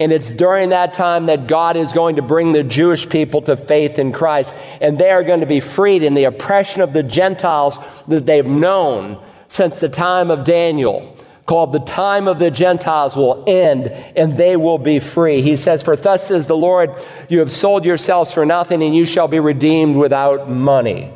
And 0.00 0.12
it's 0.12 0.30
during 0.30 0.68
that 0.68 0.94
time 0.94 1.26
that 1.26 1.46
God 1.46 1.76
is 1.76 1.92
going 1.92 2.16
to 2.16 2.22
bring 2.22 2.52
the 2.52 2.62
Jewish 2.62 3.08
people 3.08 3.42
to 3.42 3.56
faith 3.56 3.98
in 3.98 4.12
Christ. 4.12 4.54
And 4.80 4.96
they 4.96 5.10
are 5.10 5.24
going 5.24 5.40
to 5.40 5.46
be 5.46 5.60
freed 5.60 6.02
in 6.02 6.14
the 6.14 6.24
oppression 6.24 6.82
of 6.82 6.92
the 6.92 7.02
Gentiles 7.02 7.78
that 8.06 8.24
they've 8.24 8.46
known 8.46 9.20
since 9.48 9.80
the 9.80 9.88
time 9.88 10.30
of 10.30 10.44
Daniel 10.44 11.16
called 11.48 11.72
the 11.72 11.80
time 11.80 12.28
of 12.28 12.38
the 12.38 12.50
Gentiles 12.50 13.16
will 13.16 13.42
end 13.46 13.86
and 13.86 14.36
they 14.36 14.54
will 14.54 14.76
be 14.76 14.98
free. 14.98 15.40
He 15.40 15.56
says, 15.56 15.82
For 15.82 15.96
thus 15.96 16.28
says 16.28 16.46
the 16.46 16.56
Lord, 16.56 16.90
you 17.30 17.38
have 17.38 17.50
sold 17.50 17.86
yourselves 17.86 18.30
for 18.30 18.44
nothing 18.44 18.82
and 18.82 18.94
you 18.94 19.06
shall 19.06 19.28
be 19.28 19.40
redeemed 19.40 19.96
without 19.96 20.50
money. 20.50 21.10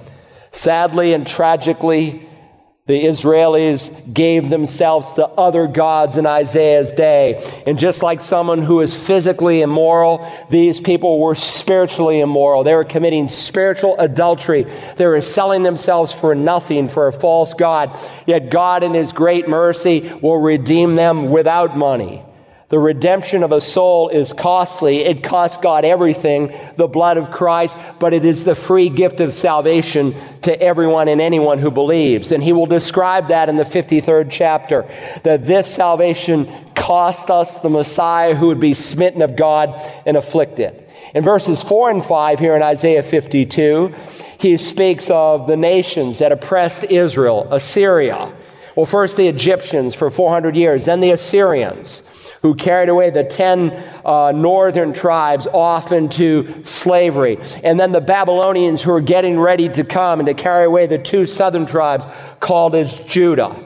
Sadly 0.51 1.13
and 1.13 1.27
tragically, 1.27 2.27
the 2.93 3.07
Israelis 3.07 4.13
gave 4.13 4.51
themselves 4.51 5.15
to 5.15 5.27
other 5.27 5.67
gods 5.67 6.19
in 6.19 6.27
Isaiah's 6.27 6.91
day. 6.91 7.43
And 7.67 7.79
just 7.79 8.03
like 8.03 8.21
someone 8.21 8.61
who 8.61 8.83
is 8.83 8.95
physically 8.95 9.63
immoral, 9.63 10.31
these 10.51 10.79
people 10.79 11.19
were 11.19 11.35
spiritually 11.35 12.21
immoral. 12.21 12.65
They 12.65 12.75
were 12.75 12.85
committing 12.85 13.29
spiritual 13.29 13.99
adultery. 13.99 14.67
They 14.97 15.07
were 15.07 15.23
selling 15.23 15.63
themselves 15.63 16.13
for 16.13 16.35
nothing 16.35 16.91
for 16.91 17.07
a 17.07 17.15
false 17.15 17.55
God. 17.55 17.99
Yet 18.27 18.51
God, 18.51 18.83
in 18.83 18.93
His 18.93 19.11
great 19.15 19.49
mercy, 19.49 20.13
will 20.21 20.43
redeem 20.43 20.95
them 20.95 21.31
without 21.31 21.75
money. 21.75 22.23
The 22.73 22.79
redemption 22.79 23.43
of 23.43 23.53
a 23.53 23.61
soul 23.61 24.09
is 24.09 24.33
costly. 24.33 25.01
It 25.01 25.23
costs 25.23 25.59
God 25.59 25.85
everything, 25.85 26.59
the 26.77 26.89
blood 26.89 27.19
of 27.19 27.31
Christ, 27.31 27.77
but 27.99 28.15
it 28.15 28.25
is 28.25 28.45
the 28.45 28.55
free 28.55 28.89
gift 28.89 29.21
of 29.21 29.35
salvation 29.35 30.15
to 30.41 30.59
everyone 30.59 31.09
and 31.09 31.21
anyone 31.21 31.59
who 31.59 31.71
believes. 31.71 32.33
And 32.33 32.43
he 32.43 32.55
will 32.55 32.65
describe 32.65 33.29
that 33.29 33.51
in 33.51 33.59
the 33.59 33.65
53rd 33.65 34.29
chapter, 34.31 34.91
that 35.23 35.45
this 35.45 35.67
salvation 35.67 36.51
cost 36.75 37.29
us 37.29 37.59
the 37.59 37.69
Messiah 37.69 38.35
who 38.35 38.47
would 38.47 38.59
be 38.61 38.73
smitten 38.73 39.21
of 39.21 39.37
God 39.37 39.69
and 40.07 40.17
afflicted. 40.17 40.83
In 41.15 41.23
verses 41.23 41.63
4 41.63 41.91
and 41.91 42.03
5 42.03 42.39
here 42.39 42.57
in 42.57 42.63
Isaiah 42.63 43.03
52, 43.03 43.95
he 44.39 44.57
speaks 44.57 45.11
of 45.11 45.47
the 45.47 45.59
nations 45.59 46.21
that 46.21 46.33
oppressed 46.33 46.85
Israel, 46.85 47.47
Assyria. 47.53 48.35
Well, 48.75 48.87
first 48.87 49.19
the 49.19 49.29
Egyptians 49.29 49.95
for 49.95 50.11
400 50.11 50.57
years, 50.57 50.87
then 50.87 51.01
the 51.03 51.11
Assyrians 51.11 52.03
who 52.43 52.55
carried 52.55 52.89
away 52.89 53.11
the 53.11 53.25
10 53.25 53.71
uh, 54.05 54.33
northern 54.33 54.93
tribes 54.93 55.47
off 55.47 55.93
into 55.93 56.65
slavery. 56.65 57.39
And 57.63 57.79
then 57.79 57.93
the 57.93 58.01
Babylonians 58.01 58.83
who 58.83 58.91
were 58.91 59.01
getting 59.01 59.39
ready 59.39 59.69
to 59.71 59.85
come 59.85 60.19
and 60.19 60.27
to 60.27 60.35
carry 60.35 60.65
away 60.65 60.87
the 60.87 60.99
two 60.99 61.25
southern 61.27 61.67
tribes 61.67 62.05
called 62.41 62.75
as 62.75 62.93
Judah. 63.01 63.57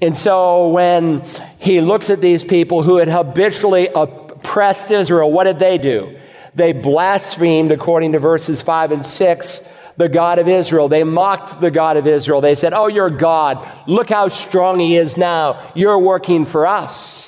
And 0.00 0.14
so 0.14 0.68
when 0.68 1.24
he 1.58 1.80
looks 1.80 2.10
at 2.10 2.20
these 2.20 2.44
people 2.44 2.82
who 2.82 2.96
had 2.98 3.08
habitually 3.08 3.88
oppressed 3.94 4.90
Israel, 4.90 5.32
what 5.32 5.44
did 5.44 5.58
they 5.58 5.78
do? 5.78 6.18
They 6.54 6.72
blasphemed, 6.72 7.70
according 7.70 8.12
to 8.12 8.18
verses 8.18 8.60
5 8.60 8.92
and 8.92 9.06
6, 9.06 9.74
the 9.96 10.08
God 10.10 10.38
of 10.38 10.48
Israel. 10.48 10.88
They 10.88 11.04
mocked 11.04 11.60
the 11.60 11.70
God 11.70 11.96
of 11.96 12.06
Israel. 12.06 12.42
They 12.42 12.54
said, 12.54 12.74
Oh, 12.74 12.88
you're 12.88 13.10
God. 13.10 13.66
Look 13.86 14.10
how 14.10 14.28
strong 14.28 14.78
he 14.78 14.96
is 14.96 15.16
now. 15.16 15.72
You're 15.74 15.98
working 15.98 16.44
for 16.44 16.66
us. 16.66 17.25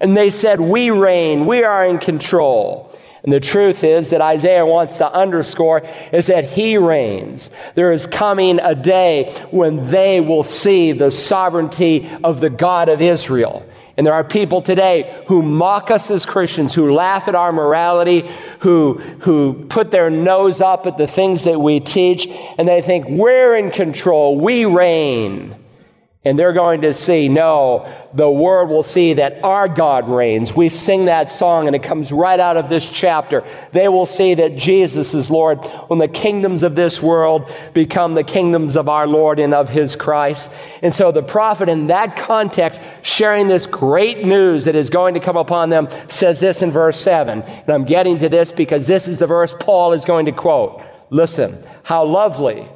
And 0.00 0.16
they 0.16 0.30
said, 0.30 0.60
We 0.60 0.90
reign, 0.90 1.46
we 1.46 1.64
are 1.64 1.86
in 1.86 1.98
control. 1.98 2.92
And 3.26 3.32
the 3.32 3.40
truth 3.40 3.82
is 3.82 4.10
that 4.10 4.20
Isaiah 4.20 4.64
wants 4.64 4.98
to 4.98 5.12
underscore 5.12 5.82
is 6.12 6.28
that 6.28 6.44
he 6.44 6.78
reigns. 6.78 7.50
There 7.74 7.90
is 7.90 8.06
coming 8.06 8.60
a 8.62 8.74
day 8.76 9.34
when 9.50 9.90
they 9.90 10.20
will 10.20 10.44
see 10.44 10.92
the 10.92 11.10
sovereignty 11.10 12.08
of 12.22 12.40
the 12.40 12.50
God 12.50 12.88
of 12.88 13.02
Israel. 13.02 13.68
And 13.96 14.06
there 14.06 14.14
are 14.14 14.22
people 14.22 14.62
today 14.62 15.24
who 15.26 15.42
mock 15.42 15.90
us 15.90 16.10
as 16.10 16.24
Christians, 16.24 16.72
who 16.72 16.94
laugh 16.94 17.26
at 17.26 17.34
our 17.34 17.52
morality, 17.52 18.30
who, 18.60 18.94
who 19.20 19.64
put 19.70 19.90
their 19.90 20.10
nose 20.10 20.60
up 20.60 20.86
at 20.86 20.96
the 20.96 21.06
things 21.08 21.44
that 21.44 21.58
we 21.58 21.80
teach, 21.80 22.28
and 22.28 22.68
they 22.68 22.82
think 22.82 23.08
we're 23.08 23.56
in 23.56 23.70
control, 23.72 24.38
we 24.38 24.66
reign. 24.66 25.56
And 26.26 26.36
they're 26.36 26.52
going 26.52 26.80
to 26.80 26.92
see, 26.92 27.28
no, 27.28 27.88
the 28.12 28.28
world 28.28 28.68
will 28.68 28.82
see 28.82 29.12
that 29.12 29.44
our 29.44 29.68
God 29.68 30.08
reigns. 30.08 30.56
We 30.56 30.68
sing 30.70 31.04
that 31.04 31.30
song 31.30 31.68
and 31.68 31.76
it 31.76 31.84
comes 31.84 32.10
right 32.10 32.40
out 32.40 32.56
of 32.56 32.68
this 32.68 32.90
chapter. 32.90 33.44
They 33.70 33.86
will 33.86 34.06
see 34.06 34.34
that 34.34 34.56
Jesus 34.56 35.14
is 35.14 35.30
Lord 35.30 35.64
when 35.86 36.00
the 36.00 36.08
kingdoms 36.08 36.64
of 36.64 36.74
this 36.74 37.00
world 37.00 37.48
become 37.74 38.14
the 38.14 38.24
kingdoms 38.24 38.74
of 38.74 38.88
our 38.88 39.06
Lord 39.06 39.38
and 39.38 39.54
of 39.54 39.70
his 39.70 39.94
Christ. 39.94 40.50
And 40.82 40.92
so 40.92 41.12
the 41.12 41.22
prophet 41.22 41.68
in 41.68 41.86
that 41.86 42.16
context, 42.16 42.82
sharing 43.02 43.46
this 43.46 43.66
great 43.66 44.26
news 44.26 44.64
that 44.64 44.74
is 44.74 44.90
going 44.90 45.14
to 45.14 45.20
come 45.20 45.36
upon 45.36 45.70
them, 45.70 45.86
says 46.08 46.40
this 46.40 46.60
in 46.60 46.72
verse 46.72 46.98
7. 46.98 47.42
And 47.42 47.70
I'm 47.70 47.84
getting 47.84 48.18
to 48.18 48.28
this 48.28 48.50
because 48.50 48.88
this 48.88 49.06
is 49.06 49.20
the 49.20 49.28
verse 49.28 49.54
Paul 49.60 49.92
is 49.92 50.04
going 50.04 50.26
to 50.26 50.32
quote. 50.32 50.82
Listen, 51.08 51.62
how 51.84 52.04
lovely 52.04 52.68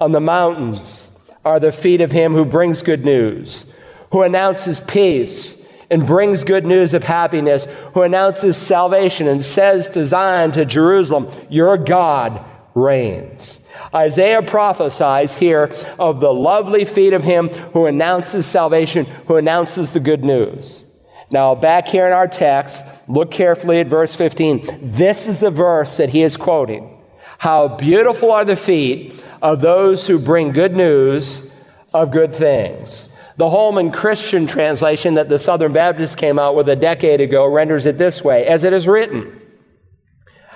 on 0.00 0.10
the 0.10 0.20
mountains 0.20 1.12
are 1.48 1.58
the 1.58 1.72
feet 1.72 2.02
of 2.02 2.12
him 2.12 2.34
who 2.34 2.44
brings 2.44 2.82
good 2.82 3.06
news, 3.06 3.64
who 4.12 4.22
announces 4.22 4.80
peace 4.80 5.66
and 5.90 6.06
brings 6.06 6.44
good 6.44 6.66
news 6.66 6.92
of 6.92 7.04
happiness, 7.04 7.66
who 7.94 8.02
announces 8.02 8.58
salvation 8.58 9.26
and 9.26 9.42
says 9.42 9.88
to 9.90 10.04
Zion, 10.04 10.52
to 10.52 10.66
Jerusalem, 10.66 11.26
Your 11.48 11.78
God 11.78 12.44
reigns. 12.74 13.60
Isaiah 13.94 14.42
prophesies 14.42 15.38
here 15.38 15.72
of 15.98 16.20
the 16.20 16.32
lovely 16.32 16.84
feet 16.84 17.14
of 17.14 17.24
him 17.24 17.48
who 17.48 17.86
announces 17.86 18.44
salvation, 18.44 19.06
who 19.26 19.36
announces 19.36 19.94
the 19.94 20.00
good 20.00 20.22
news. 20.22 20.84
Now, 21.30 21.54
back 21.54 21.88
here 21.88 22.06
in 22.06 22.12
our 22.12 22.28
text, 22.28 22.84
look 23.08 23.30
carefully 23.30 23.80
at 23.80 23.86
verse 23.86 24.14
15. 24.14 24.90
This 24.92 25.26
is 25.26 25.40
the 25.40 25.50
verse 25.50 25.96
that 25.96 26.10
he 26.10 26.22
is 26.22 26.36
quoting. 26.36 26.98
How 27.38 27.68
beautiful 27.68 28.32
are 28.32 28.44
the 28.44 28.56
feet 28.56 29.22
of 29.42 29.60
those 29.60 30.06
who 30.06 30.18
bring 30.18 30.52
good 30.52 30.76
news 30.76 31.54
of 31.92 32.10
good 32.10 32.34
things. 32.34 33.08
The 33.36 33.48
Holman 33.48 33.92
Christian 33.92 34.46
translation 34.46 35.14
that 35.14 35.28
the 35.28 35.38
Southern 35.38 35.72
Baptists 35.72 36.16
came 36.16 36.38
out 36.38 36.56
with 36.56 36.68
a 36.68 36.76
decade 36.76 37.20
ago 37.20 37.46
renders 37.46 37.86
it 37.86 37.96
this 37.96 38.22
way 38.22 38.46
as 38.46 38.64
it 38.64 38.72
is 38.72 38.88
written 38.88 39.40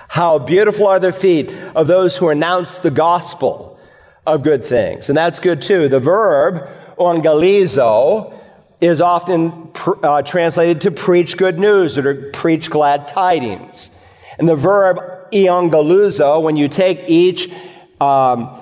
How 0.09 0.37
beautiful 0.37 0.87
are 0.87 0.99
the 0.99 1.13
feet 1.13 1.49
of 1.75 1.87
those 1.87 2.17
who 2.17 2.29
announce 2.29 2.79
the 2.79 2.91
gospel 2.91 3.79
of 4.25 4.43
good 4.43 4.63
things. 4.63 5.09
And 5.09 5.17
that's 5.17 5.39
good 5.39 5.61
too. 5.61 5.87
The 5.87 5.99
verb, 5.99 6.67
euangelizo, 6.97 8.33
is 8.81 8.99
often 8.99 9.67
pr- 9.69 10.05
uh, 10.05 10.21
translated 10.23 10.81
to 10.81 10.91
preach 10.91 11.37
good 11.37 11.57
news 11.57 11.97
or 11.97 12.13
to 12.13 12.29
preach 12.31 12.69
glad 12.69 13.07
tidings. 13.07 13.91
And 14.37 14.47
the 14.47 14.55
verb 14.55 14.97
euangelizo, 15.31 16.41
when 16.41 16.57
you 16.57 16.67
take 16.67 17.03
each 17.07 17.49
um, 18.01 18.61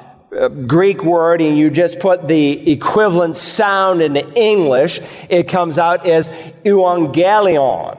Greek 0.67 1.03
word 1.03 1.41
and 1.41 1.57
you 1.57 1.69
just 1.69 1.99
put 1.99 2.27
the 2.27 2.71
equivalent 2.71 3.35
sound 3.35 4.01
into 4.01 4.25
English, 4.33 5.01
it 5.29 5.47
comes 5.47 5.77
out 5.77 6.07
as 6.07 6.29
euangelion. 6.63 7.97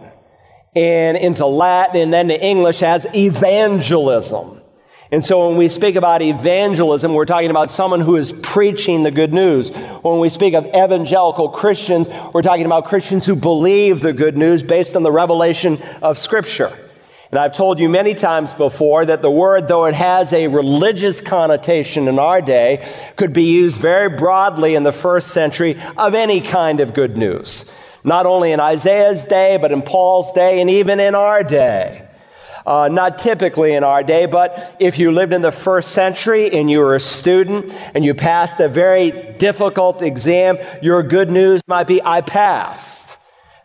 And 0.75 1.19
into 1.19 1.45
Latin 1.45 2.01
and 2.01 2.13
then 2.15 2.29
to 2.29 2.43
English 2.43 2.83
as 2.83 3.07
evangelism. 3.15 4.63
And 5.11 5.23
so 5.23 5.47
when 5.47 5.59
we 5.59 5.69
speak 5.69 5.97
about 5.97 6.23
evangelism, 6.23 7.13
we're 7.13 7.27
talking 7.27 7.51
about 7.51 7.71
someone 7.71 8.01
who 8.01 8.17
is 8.17 8.33
preaching 8.33 9.03
the 9.03 9.11
good 9.11 9.35
news. 9.35 9.69
When 10.01 10.19
we 10.19 10.31
speak 10.31 10.55
of 10.55 10.65
evangelical 10.69 11.51
Christians, 11.51 12.09
we're 12.33 12.41
talking 12.41 12.65
about 12.65 12.87
Christians 12.87 13.27
who 13.27 13.37
believe 13.37 14.01
the 14.01 14.15
good 14.15 14.39
news 14.39 14.63
based 14.63 14.97
on 14.97 15.03
the 15.03 15.13
revelation 15.13 15.79
of 16.01 16.17
Scripture. 16.17 16.73
And 17.33 17.39
I've 17.39 17.53
told 17.53 17.81
you 17.81 17.89
many 17.89 18.15
times 18.15 18.53
before 18.53 19.07
that 19.07 19.23
the 19.23 19.31
word, 19.31 19.67
though 19.67 19.87
it 19.87 19.95
has 19.95 20.35
a 20.35 20.49
religious 20.49 21.23
connotation 21.23 22.07
in 22.07 22.19
our 22.19 22.43
day, 22.43 22.87
could 23.17 23.33
be 23.33 23.45
used 23.45 23.79
very 23.79 24.11
broadly 24.11 24.75
in 24.75 24.83
the 24.83 24.93
first 24.93 25.29
century 25.29 25.81
of 25.97 26.13
any 26.13 26.43
kind 26.43 26.81
of 26.81 26.93
good 26.93 27.17
news. 27.17 27.65
Not 28.05 28.27
only 28.27 28.53
in 28.53 28.61
Isaiah's 28.61 29.25
day, 29.25 29.57
but 29.57 29.73
in 29.73 29.81
Paul's 29.81 30.31
day, 30.35 30.61
and 30.61 30.69
even 30.69 31.01
in 31.01 31.15
our 31.15 31.43
day. 31.43 32.07
Uh, 32.67 32.91
not 32.93 33.19
typically 33.19 33.73
in 33.73 33.83
our 33.83 34.03
day, 34.03 34.27
but 34.27 34.77
if 34.79 34.99
you 34.99 35.11
lived 35.11 35.33
in 35.33 35.41
the 35.41 35.51
first 35.51 35.93
century 35.93 36.53
and 36.53 36.71
you 36.71 36.81
were 36.81 36.95
a 36.95 37.01
student 37.01 37.73
and 37.95 38.05
you 38.05 38.13
passed 38.13 38.61
a 38.61 38.69
very 38.69 39.11
difficult 39.39 40.03
exam, 40.03 40.59
your 40.83 41.03
good 41.03 41.31
news 41.31 41.63
might 41.67 41.87
be, 41.87 42.03
I 42.05 42.21
passed. 42.21 43.02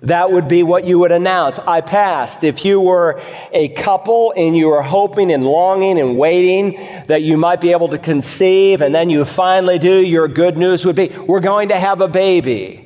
That 0.02 0.32
would 0.32 0.48
be 0.48 0.62
what 0.62 0.86
you 0.86 1.00
would 1.00 1.12
announce. 1.12 1.58
I 1.58 1.82
passed. 1.82 2.44
If 2.44 2.64
you 2.64 2.80
were 2.80 3.20
a 3.52 3.70
couple 3.70 4.32
and 4.38 4.56
you 4.56 4.68
were 4.68 4.84
hoping 4.84 5.32
and 5.32 5.44
longing 5.44 6.00
and 6.00 6.20
waiting 6.20 6.76
that 7.08 7.24
you 7.24 7.36
might 7.36 7.62
be 7.62 7.72
able 7.72 7.90
to 7.90 7.98
conceive 7.98 8.82
and 8.82 8.94
then 8.94 9.10
you 9.10 9.26
finally 9.26 9.80
do, 9.80 10.06
your 10.06 10.28
good 10.28 10.56
news 10.56 10.86
would 10.86 10.96
be, 10.96 11.08
we're 11.08 11.40
going 11.40 11.70
to 11.70 11.80
have 11.80 12.02
a 12.02 12.08
baby. 12.08 12.84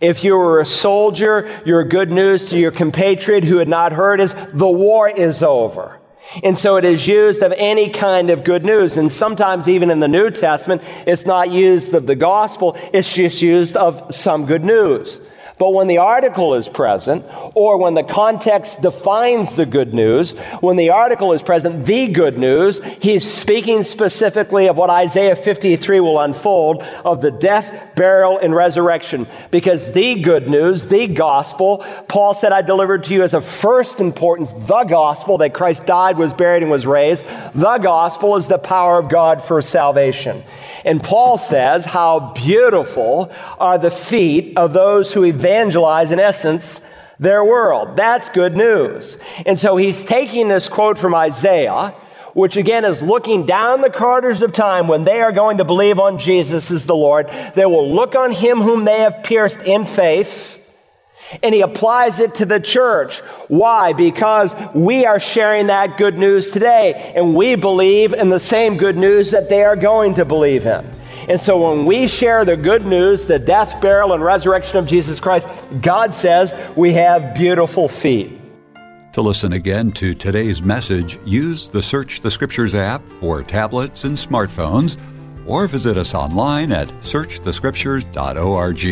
If 0.00 0.22
you 0.22 0.36
were 0.36 0.60
a 0.60 0.64
soldier, 0.64 1.62
your 1.64 1.82
good 1.82 2.12
news 2.12 2.50
to 2.50 2.58
your 2.58 2.70
compatriot 2.70 3.42
who 3.42 3.56
had 3.56 3.68
not 3.68 3.90
heard 3.90 4.20
is, 4.20 4.34
the 4.52 4.68
war 4.68 5.08
is 5.08 5.42
over. 5.42 5.98
And 6.42 6.56
so 6.56 6.76
it 6.76 6.84
is 6.84 7.06
used 7.06 7.42
of 7.42 7.52
any 7.56 7.90
kind 7.90 8.30
of 8.30 8.44
good 8.44 8.64
news. 8.64 8.96
And 8.96 9.10
sometimes 9.10 9.66
even 9.66 9.90
in 9.90 10.00
the 10.00 10.08
New 10.08 10.30
Testament, 10.30 10.82
it's 11.06 11.26
not 11.26 11.50
used 11.50 11.94
of 11.94 12.06
the 12.06 12.14
gospel. 12.14 12.76
It's 12.92 13.12
just 13.12 13.42
used 13.42 13.76
of 13.76 14.14
some 14.14 14.46
good 14.46 14.64
news. 14.64 15.20
But 15.56 15.70
when 15.70 15.86
the 15.86 15.98
article 15.98 16.54
is 16.54 16.68
present, 16.68 17.24
or 17.54 17.78
when 17.78 17.94
the 17.94 18.02
context 18.02 18.82
defines 18.82 19.54
the 19.54 19.66
good 19.66 19.94
news, 19.94 20.32
when 20.60 20.76
the 20.76 20.90
article 20.90 21.32
is 21.32 21.42
present, 21.42 21.86
the 21.86 22.08
good 22.08 22.36
news, 22.38 22.82
he's 23.00 23.30
speaking 23.30 23.84
specifically 23.84 24.66
of 24.66 24.76
what 24.76 24.90
Isaiah 24.90 25.36
53 25.36 26.00
will 26.00 26.18
unfold 26.18 26.82
of 27.04 27.20
the 27.20 27.30
death, 27.30 27.94
burial, 27.94 28.36
and 28.38 28.52
resurrection. 28.52 29.28
Because 29.52 29.92
the 29.92 30.20
good 30.20 30.48
news, 30.48 30.88
the 30.88 31.06
gospel, 31.06 31.84
Paul 32.08 32.34
said, 32.34 32.50
I 32.50 32.62
delivered 32.62 33.04
to 33.04 33.14
you 33.14 33.22
as 33.22 33.32
of 33.32 33.44
first 33.44 34.00
importance 34.00 34.52
the 34.52 34.82
gospel 34.84 35.38
that 35.38 35.54
Christ 35.54 35.86
died, 35.86 36.18
was 36.18 36.32
buried, 36.32 36.62
and 36.62 36.70
was 36.70 36.84
raised. 36.84 37.24
The 37.54 37.78
gospel 37.78 38.34
is 38.34 38.48
the 38.48 38.58
power 38.58 38.98
of 38.98 39.08
God 39.08 39.44
for 39.44 39.62
salvation. 39.62 40.42
And 40.84 41.02
Paul 41.02 41.38
says, 41.38 41.86
How 41.86 42.32
beautiful 42.34 43.32
are 43.58 43.78
the 43.78 43.90
feet 43.90 44.56
of 44.56 44.72
those 44.72 45.12
who 45.12 45.22
evangelize, 45.44 46.10
in 46.10 46.18
essence, 46.18 46.80
their 47.18 47.44
world. 47.44 47.96
That's 47.96 48.28
good 48.30 48.56
news. 48.56 49.18
And 49.46 49.58
so 49.58 49.76
he's 49.76 50.02
taking 50.02 50.48
this 50.48 50.68
quote 50.68 50.98
from 50.98 51.14
Isaiah, 51.14 51.94
which 52.32 52.56
again 52.56 52.84
is 52.84 53.02
looking 53.02 53.46
down 53.46 53.80
the 53.80 53.90
corridors 53.90 54.42
of 54.42 54.52
time 54.52 54.88
when 54.88 55.04
they 55.04 55.20
are 55.20 55.32
going 55.32 55.58
to 55.58 55.64
believe 55.64 56.00
on 56.00 56.18
Jesus 56.18 56.70
as 56.70 56.86
the 56.86 56.96
Lord. 56.96 57.28
They 57.54 57.66
will 57.66 57.94
look 57.94 58.14
on 58.14 58.32
him 58.32 58.60
whom 58.60 58.84
they 58.84 59.00
have 59.00 59.22
pierced 59.22 59.60
in 59.60 59.84
faith 59.84 60.52
and 61.42 61.54
he 61.54 61.62
applies 61.62 62.20
it 62.20 62.36
to 62.36 62.44
the 62.44 62.60
church. 62.60 63.18
Why? 63.48 63.92
Because 63.92 64.54
we 64.74 65.04
are 65.04 65.18
sharing 65.18 65.68
that 65.68 65.96
good 65.96 66.18
news 66.18 66.50
today, 66.50 67.12
and 67.16 67.34
we 67.34 67.56
believe 67.56 68.12
in 68.12 68.28
the 68.28 68.38
same 68.38 68.76
good 68.76 68.96
news 68.96 69.30
that 69.32 69.48
they 69.48 69.64
are 69.64 69.74
going 69.74 70.14
to 70.14 70.24
believe 70.24 70.66
in. 70.66 70.88
And 71.28 71.40
so 71.40 71.70
when 71.70 71.86
we 71.86 72.06
share 72.06 72.44
the 72.44 72.56
good 72.56 72.84
news, 72.86 73.26
the 73.26 73.38
death, 73.38 73.80
burial, 73.80 74.12
and 74.12 74.22
resurrection 74.22 74.78
of 74.78 74.86
Jesus 74.86 75.20
Christ, 75.20 75.48
God 75.80 76.14
says 76.14 76.54
we 76.76 76.92
have 76.94 77.34
beautiful 77.34 77.88
feet. 77.88 78.40
To 79.14 79.22
listen 79.22 79.52
again 79.52 79.92
to 79.92 80.12
today's 80.12 80.62
message, 80.62 81.18
use 81.24 81.68
the 81.68 81.80
Search 81.80 82.18
the 82.20 82.30
Scriptures 82.30 82.74
app 82.74 83.08
for 83.08 83.44
tablets 83.44 84.02
and 84.04 84.16
smartphones, 84.16 84.98
or 85.46 85.68
visit 85.68 85.96
us 85.96 86.14
online 86.14 86.72
at 86.72 86.88
searchthescriptures.org. 87.00 88.84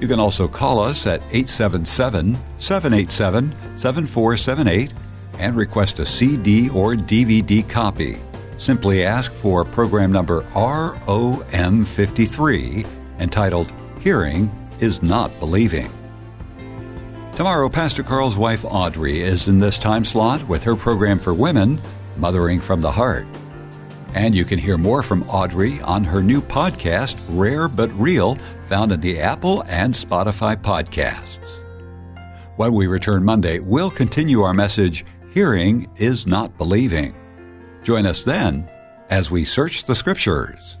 You 0.00 0.06
can 0.06 0.20
also 0.20 0.46
call 0.46 0.78
us 0.78 1.06
at 1.08 1.20
877 1.32 2.38
787 2.58 3.52
7478 3.76 4.92
and 5.38 5.56
request 5.56 5.98
a 5.98 6.06
CD 6.06 6.68
or 6.70 6.94
DVD 6.94 7.68
copy. 7.68 8.18
Simply 8.58 9.02
ask 9.04 9.32
for 9.32 9.64
program 9.64 10.12
number 10.12 10.42
ROM53 10.52 12.86
entitled 13.20 13.72
Hearing 14.00 14.50
is 14.80 15.02
Not 15.02 15.38
Believing. 15.38 15.90
Tomorrow, 17.36 17.68
Pastor 17.68 18.02
Carl's 18.02 18.36
wife 18.36 18.64
Audrey 18.64 19.22
is 19.22 19.46
in 19.46 19.60
this 19.60 19.78
time 19.78 20.02
slot 20.02 20.42
with 20.48 20.64
her 20.64 20.74
program 20.74 21.20
for 21.20 21.32
women, 21.32 21.80
Mothering 22.16 22.58
from 22.60 22.80
the 22.80 22.90
Heart. 22.90 23.28
And 24.14 24.34
you 24.34 24.44
can 24.44 24.58
hear 24.58 24.76
more 24.76 25.04
from 25.04 25.22
Audrey 25.28 25.80
on 25.82 26.02
her 26.02 26.20
new 26.20 26.40
podcast, 26.40 27.16
Rare 27.28 27.68
But 27.68 27.92
Real, 27.92 28.34
found 28.64 28.90
in 28.90 29.00
the 29.00 29.20
Apple 29.20 29.62
and 29.68 29.94
Spotify 29.94 30.56
podcasts. 30.56 31.60
When 32.56 32.74
we 32.74 32.88
return 32.88 33.22
Monday, 33.22 33.60
we'll 33.60 33.92
continue 33.92 34.40
our 34.40 34.54
message, 34.54 35.04
Hearing 35.32 35.86
is 35.96 36.26
Not 36.26 36.58
Believing. 36.58 37.14
Join 37.88 38.04
us 38.04 38.22
then 38.22 38.68
as 39.08 39.30
we 39.30 39.46
search 39.46 39.84
the 39.84 39.94
Scriptures. 39.94 40.76